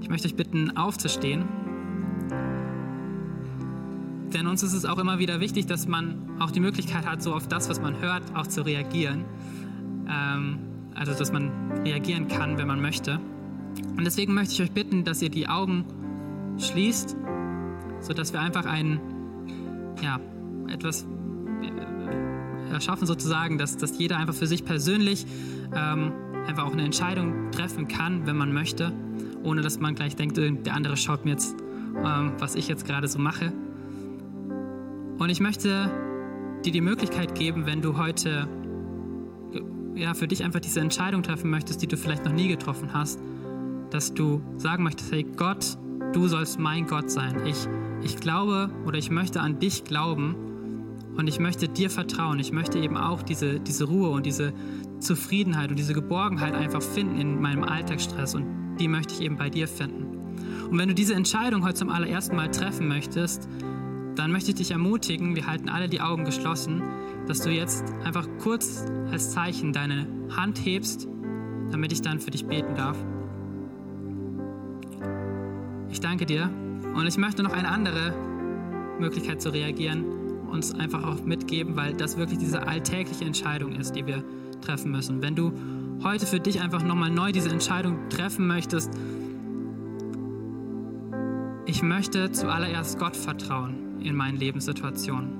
Ich 0.00 0.08
möchte 0.08 0.26
euch 0.26 0.36
bitten, 0.36 0.76
aufzustehen. 0.76 1.44
Denn 4.32 4.46
uns 4.46 4.62
ist 4.62 4.72
es 4.72 4.84
auch 4.84 4.98
immer 4.98 5.18
wieder 5.18 5.40
wichtig, 5.40 5.66
dass 5.66 5.88
man 5.88 6.40
auch 6.40 6.50
die 6.50 6.60
Möglichkeit 6.60 7.06
hat, 7.06 7.22
so 7.22 7.34
auf 7.34 7.48
das, 7.48 7.68
was 7.68 7.80
man 7.80 8.00
hört, 8.00 8.22
auch 8.34 8.46
zu 8.46 8.62
reagieren. 8.62 9.24
Ähm, 10.08 10.58
also, 10.94 11.14
dass 11.14 11.32
man 11.32 11.50
reagieren 11.84 12.28
kann, 12.28 12.58
wenn 12.58 12.66
man 12.66 12.80
möchte. 12.80 13.20
Und 13.96 14.04
deswegen 14.04 14.34
möchte 14.34 14.54
ich 14.54 14.62
euch 14.62 14.72
bitten, 14.72 15.04
dass 15.04 15.22
ihr 15.22 15.30
die 15.30 15.48
Augen 15.48 15.84
schließt, 16.58 17.16
sodass 18.00 18.32
wir 18.32 18.40
einfach 18.40 18.66
ein, 18.66 19.00
ja, 20.02 20.20
etwas 20.68 21.06
erschaffen 22.70 23.06
sozusagen, 23.06 23.58
dass, 23.58 23.76
dass 23.76 23.98
jeder 23.98 24.16
einfach 24.16 24.34
für 24.34 24.46
sich 24.46 24.64
persönlich 24.64 25.26
ähm, 25.74 26.12
einfach 26.46 26.64
auch 26.64 26.72
eine 26.72 26.84
Entscheidung 26.84 27.50
treffen 27.50 27.88
kann, 27.88 28.26
wenn 28.26 28.36
man 28.36 28.52
möchte, 28.52 28.92
ohne 29.42 29.60
dass 29.60 29.80
man 29.80 29.94
gleich 29.94 30.16
denkt, 30.16 30.38
äh, 30.38 30.52
der 30.52 30.74
andere 30.74 30.96
schaut 30.96 31.24
mir 31.24 31.32
jetzt, 31.32 31.56
ähm, 32.04 32.32
was 32.38 32.54
ich 32.54 32.68
jetzt 32.68 32.86
gerade 32.86 33.08
so 33.08 33.18
mache. 33.18 33.52
Und 35.20 35.28
ich 35.28 35.40
möchte 35.40 35.90
dir 36.64 36.72
die 36.72 36.80
Möglichkeit 36.80 37.34
geben, 37.34 37.66
wenn 37.66 37.82
du 37.82 37.98
heute 37.98 38.48
ja, 39.94 40.14
für 40.14 40.26
dich 40.26 40.42
einfach 40.42 40.60
diese 40.60 40.80
Entscheidung 40.80 41.22
treffen 41.22 41.50
möchtest, 41.50 41.82
die 41.82 41.86
du 41.86 41.98
vielleicht 41.98 42.24
noch 42.24 42.32
nie 42.32 42.48
getroffen 42.48 42.94
hast, 42.94 43.20
dass 43.90 44.14
du 44.14 44.40
sagen 44.56 44.82
möchtest, 44.82 45.12
hey 45.12 45.26
Gott, 45.36 45.76
du 46.14 46.26
sollst 46.26 46.58
mein 46.58 46.86
Gott 46.86 47.10
sein. 47.10 47.46
Ich, 47.46 47.68
ich 48.02 48.16
glaube 48.16 48.70
oder 48.86 48.96
ich 48.96 49.10
möchte 49.10 49.42
an 49.42 49.58
dich 49.58 49.84
glauben 49.84 50.34
und 51.18 51.26
ich 51.26 51.38
möchte 51.38 51.68
dir 51.68 51.90
vertrauen. 51.90 52.38
Ich 52.38 52.50
möchte 52.50 52.78
eben 52.78 52.96
auch 52.96 53.20
diese, 53.20 53.60
diese 53.60 53.84
Ruhe 53.84 54.08
und 54.08 54.24
diese 54.24 54.54
Zufriedenheit 55.00 55.68
und 55.68 55.78
diese 55.78 55.92
Geborgenheit 55.92 56.54
einfach 56.54 56.80
finden 56.80 57.20
in 57.20 57.42
meinem 57.42 57.64
Alltagsstress 57.64 58.36
und 58.36 58.76
die 58.80 58.88
möchte 58.88 59.12
ich 59.12 59.20
eben 59.20 59.36
bei 59.36 59.50
dir 59.50 59.68
finden. 59.68 60.06
Und 60.70 60.78
wenn 60.78 60.88
du 60.88 60.94
diese 60.94 61.12
Entscheidung 61.12 61.62
heute 61.62 61.74
zum 61.74 61.90
allerersten 61.90 62.36
Mal 62.36 62.50
treffen 62.50 62.88
möchtest, 62.88 63.50
dann 64.20 64.32
möchte 64.32 64.50
ich 64.50 64.56
dich 64.56 64.70
ermutigen, 64.70 65.34
wir 65.34 65.46
halten 65.46 65.70
alle 65.70 65.88
die 65.88 66.02
Augen 66.02 66.26
geschlossen, 66.26 66.82
dass 67.26 67.40
du 67.40 67.48
jetzt 67.48 67.82
einfach 68.04 68.28
kurz 68.38 68.84
als 69.10 69.30
Zeichen 69.30 69.72
deine 69.72 70.06
Hand 70.36 70.62
hebst, 70.62 71.08
damit 71.70 71.90
ich 71.90 72.02
dann 72.02 72.20
für 72.20 72.30
dich 72.30 72.44
beten 72.44 72.74
darf. 72.74 72.98
Ich 75.88 76.00
danke 76.00 76.26
dir 76.26 76.50
und 76.94 77.06
ich 77.06 77.16
möchte 77.16 77.42
noch 77.42 77.54
eine 77.54 77.68
andere 77.68 78.14
Möglichkeit 78.98 79.40
zu 79.40 79.48
reagieren 79.48 80.04
uns 80.50 80.74
einfach 80.74 81.04
auch 81.04 81.22
mitgeben, 81.24 81.76
weil 81.76 81.94
das 81.94 82.16
wirklich 82.16 82.40
diese 82.40 82.66
alltägliche 82.66 83.24
Entscheidung 83.24 83.76
ist, 83.76 83.94
die 83.94 84.04
wir 84.06 84.24
treffen 84.60 84.90
müssen. 84.90 85.22
Wenn 85.22 85.36
du 85.36 85.52
heute 86.02 86.26
für 86.26 86.40
dich 86.40 86.60
einfach 86.60 86.82
nochmal 86.82 87.08
neu 87.10 87.30
diese 87.30 87.50
Entscheidung 87.50 88.08
treffen 88.08 88.48
möchtest, 88.48 88.90
ich 91.66 91.82
möchte 91.82 92.32
zuallererst 92.32 92.98
Gott 92.98 93.16
vertrauen 93.16 93.79
in 94.02 94.16
meinen 94.16 94.36
Lebenssituationen. 94.36 95.30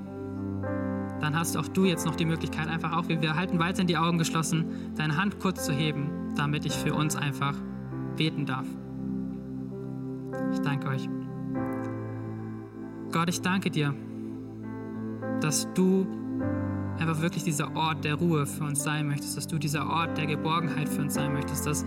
Dann 1.19 1.37
hast 1.37 1.55
auch 1.55 1.67
du 1.67 1.85
jetzt 1.85 2.05
noch 2.05 2.15
die 2.15 2.25
Möglichkeit, 2.25 2.67
einfach 2.67 2.93
auch, 2.93 3.07
wir 3.07 3.35
halten 3.35 3.59
weiterhin 3.59 3.87
die 3.87 3.97
Augen 3.97 4.17
geschlossen, 4.17 4.93
deine 4.95 5.17
Hand 5.17 5.39
kurz 5.39 5.65
zu 5.65 5.71
heben, 5.71 6.33
damit 6.35 6.65
ich 6.65 6.73
für 6.73 6.93
uns 6.93 7.15
einfach 7.15 7.55
beten 8.17 8.45
darf. 8.45 8.65
Ich 10.51 10.59
danke 10.59 10.87
euch. 10.87 11.07
Gott, 13.11 13.29
ich 13.29 13.41
danke 13.41 13.69
dir 13.69 13.93
dass 15.41 15.67
du 15.73 16.05
einfach 16.99 17.21
wirklich 17.21 17.43
dieser 17.43 17.75
Ort 17.75 18.05
der 18.05 18.15
Ruhe 18.15 18.45
für 18.45 18.63
uns 18.63 18.83
sein 18.83 19.07
möchtest, 19.07 19.37
dass 19.37 19.47
du 19.47 19.57
dieser 19.57 19.89
Ort 19.89 20.17
der 20.17 20.27
Geborgenheit 20.27 20.87
für 20.87 21.01
uns 21.01 21.15
sein 21.15 21.33
möchtest, 21.33 21.65
dass 21.65 21.85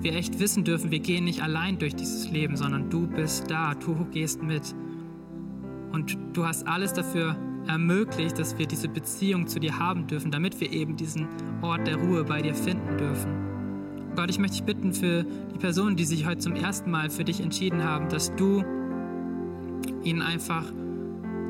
wir 0.00 0.14
echt 0.14 0.38
wissen 0.38 0.62
dürfen, 0.62 0.92
wir 0.92 1.00
gehen 1.00 1.24
nicht 1.24 1.42
allein 1.42 1.78
durch 1.78 1.96
dieses 1.96 2.30
Leben, 2.30 2.56
sondern 2.56 2.88
du 2.88 3.08
bist 3.08 3.50
da, 3.50 3.74
du 3.74 4.06
gehst 4.12 4.42
mit. 4.42 4.74
Und 5.98 6.16
du 6.32 6.46
hast 6.46 6.64
alles 6.68 6.92
dafür 6.92 7.34
ermöglicht, 7.66 8.38
dass 8.38 8.56
wir 8.56 8.66
diese 8.66 8.88
Beziehung 8.88 9.48
zu 9.48 9.58
dir 9.58 9.80
haben 9.80 10.06
dürfen, 10.06 10.30
damit 10.30 10.60
wir 10.60 10.70
eben 10.70 10.94
diesen 10.96 11.26
Ort 11.60 11.88
der 11.88 11.96
Ruhe 11.96 12.22
bei 12.22 12.40
dir 12.40 12.54
finden 12.54 12.96
dürfen. 12.96 14.12
Gott, 14.14 14.30
ich 14.30 14.38
möchte 14.38 14.58
dich 14.58 14.64
bitten 14.64 14.92
für 14.92 15.24
die 15.24 15.58
Personen, 15.58 15.96
die 15.96 16.04
sich 16.04 16.24
heute 16.24 16.38
zum 16.38 16.54
ersten 16.54 16.92
Mal 16.92 17.10
für 17.10 17.24
dich 17.24 17.40
entschieden 17.40 17.82
haben, 17.82 18.08
dass 18.08 18.32
du 18.36 18.62
ihnen 20.04 20.22
einfach 20.22 20.72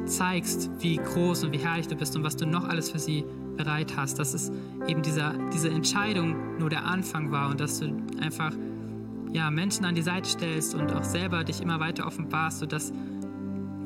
zeigst, 0.06 0.70
wie 0.80 0.96
groß 0.96 1.44
und 1.44 1.52
wie 1.52 1.58
herrlich 1.58 1.88
du 1.88 1.94
bist 1.94 2.16
und 2.16 2.24
was 2.24 2.36
du 2.36 2.46
noch 2.46 2.66
alles 2.66 2.90
für 2.90 2.98
sie 2.98 3.26
bereit 3.58 3.98
hast. 3.98 4.18
Dass 4.18 4.32
es 4.32 4.50
eben 4.86 5.02
dieser, 5.02 5.34
diese 5.52 5.68
Entscheidung 5.68 6.58
nur 6.58 6.70
der 6.70 6.86
Anfang 6.86 7.30
war 7.30 7.50
und 7.50 7.60
dass 7.60 7.80
du 7.80 7.94
einfach 8.18 8.54
ja, 9.30 9.50
Menschen 9.50 9.84
an 9.84 9.94
die 9.94 10.00
Seite 10.00 10.26
stellst 10.26 10.74
und 10.74 10.90
auch 10.90 11.04
selber 11.04 11.44
dich 11.44 11.60
immer 11.60 11.80
weiter 11.80 12.06
offenbarst, 12.06 12.60
sodass 12.60 12.94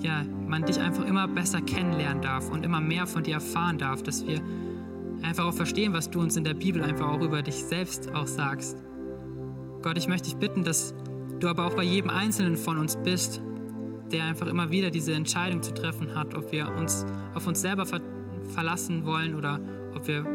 ja, 0.03 0.25
man 0.53 0.65
dich 0.65 0.79
einfach 0.79 1.05
immer 1.05 1.27
besser 1.27 1.61
kennenlernen 1.61 2.23
darf 2.23 2.51
und 2.51 2.65
immer 2.65 2.81
mehr 2.81 3.07
von 3.07 3.23
dir 3.23 3.35
erfahren 3.35 3.79
darf, 3.79 4.03
dass 4.03 4.27
wir 4.27 4.41
einfach 5.23 5.47
auch 5.47 5.55
verstehen, 5.55 5.93
was 5.93 6.11
du 6.11 6.21
uns 6.21 6.37
in 6.37 6.45
der 6.45 6.55
Bibel 6.55 6.83
einfach 6.85 7.09
auch 7.09 7.23
über 7.23 7.43
dich 7.43 7.65
selbst 7.65 8.15
auch 8.15 8.27
sagst. 8.27 8.77
Gott, 9.83 9.99
ich 9.99 10.09
möchte 10.09 10.29
dich 10.29 10.37
bitten, 10.37 10.63
dass 10.63 10.95
du 11.41 11.49
aber 11.49 11.67
auch 11.67 11.75
bei 11.75 11.83
jedem 11.83 12.11
Einzelnen 12.11 12.57
von 12.57 12.79
uns 12.79 12.97
bist 12.97 13.43
der 14.13 14.25
einfach 14.25 14.47
immer 14.47 14.71
wieder 14.71 14.91
diese 14.91 15.15
Entscheidung 15.15 15.63
zu 15.63 15.73
treffen 15.73 16.15
hat, 16.15 16.35
ob 16.35 16.53
wir 16.53 16.69
uns 16.77 17.07
auf 17.35 17.47
uns 17.47 17.61
selber 17.61 17.87
ver 17.87 18.01
verlassen 18.55 19.07
wollen 19.07 19.35
oder 19.37 19.61
ob 19.95 20.09
wir 20.09 20.27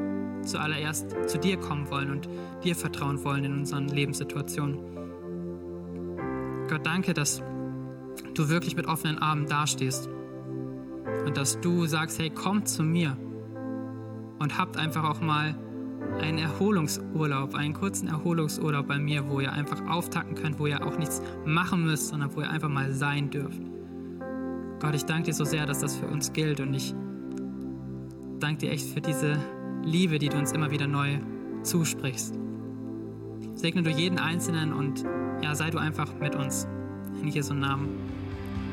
zuallererst 0.44 1.14
zu 1.28 1.38
dir 1.38 1.58
kommen 1.58 1.90
wollen 1.92 2.10
und 2.10 2.30
dir 2.64 2.74
vertrauen 2.74 3.24
wollen 3.24 3.44
in 3.44 3.54
unseren 3.54 3.90
Lebenssituationen. 3.90 4.80
Gott, 6.70 6.86
danke, 6.86 7.14
dass 7.14 7.44
du 8.38 8.50
wirklich 8.50 8.76
mit 8.76 8.88
offenen 8.88 9.18
Armen 9.18 9.48
dastehst 9.48 10.10
und 11.26 11.38
dass 11.38 11.60
du 11.60 11.86
sagst, 11.86 12.20
hey, 12.20 12.30
kommt 12.30 12.68
zu 12.68 12.84
mir 12.84 13.18
und 14.40 14.58
habt 14.58 14.78
einfach 14.78 15.04
auch 15.04 15.22
mal 15.22 15.56
einen 16.22 16.38
Erholungsurlaub, 16.38 17.56
einen 17.56 17.74
kurzen 17.74 18.08
Erholungsurlaub 18.08 18.88
bei 18.88 18.98
mir, 18.98 19.28
wo 19.28 19.40
ihr 19.40 19.52
einfach 19.52 19.86
auftacken 19.88 20.36
könnt, 20.36 20.60
wo 20.60 20.68
ihr 20.68 20.86
auch 20.86 20.98
nichts 20.98 21.22
machen 21.46 21.86
müsst, 21.86 22.10
sondern 22.10 22.36
wo 22.36 22.42
ihr 22.42 22.50
einfach 22.50 22.70
mal 22.70 22.94
sein 22.94 23.30
dürft. 23.30 23.62
Gott, 24.80 24.94
ich 24.94 25.06
danke 25.06 25.24
dir 25.24 25.34
so 25.34 25.44
sehr, 25.44 25.66
dass 25.66 25.80
das 25.80 25.96
für 25.96 26.08
uns 26.08 26.34
gilt 26.34 26.60
und 26.60 26.74
ich 26.74 26.94
danke 28.40 28.60
dir 28.60 28.72
echt 28.72 28.88
für 28.88 29.02
diese 29.02 29.38
Liebe, 29.84 30.20
die 30.20 30.30
du 30.30 30.38
uns 30.38 30.52
immer 30.52 30.72
wieder 30.72 30.88
neu 30.88 31.20
zusprichst. 31.64 32.38
Segne 33.56 33.82
du 33.82 33.90
jeden 33.90 34.20
Einzelnen 34.20 34.72
und 34.72 35.04
ja, 35.42 35.56
sei 35.56 35.72
du 35.72 35.80
einfach 35.80 36.14
mit 36.20 36.36
uns. 36.36 36.68
In 37.22 37.30
Jesu 37.30 37.56
Namen. 37.56 38.17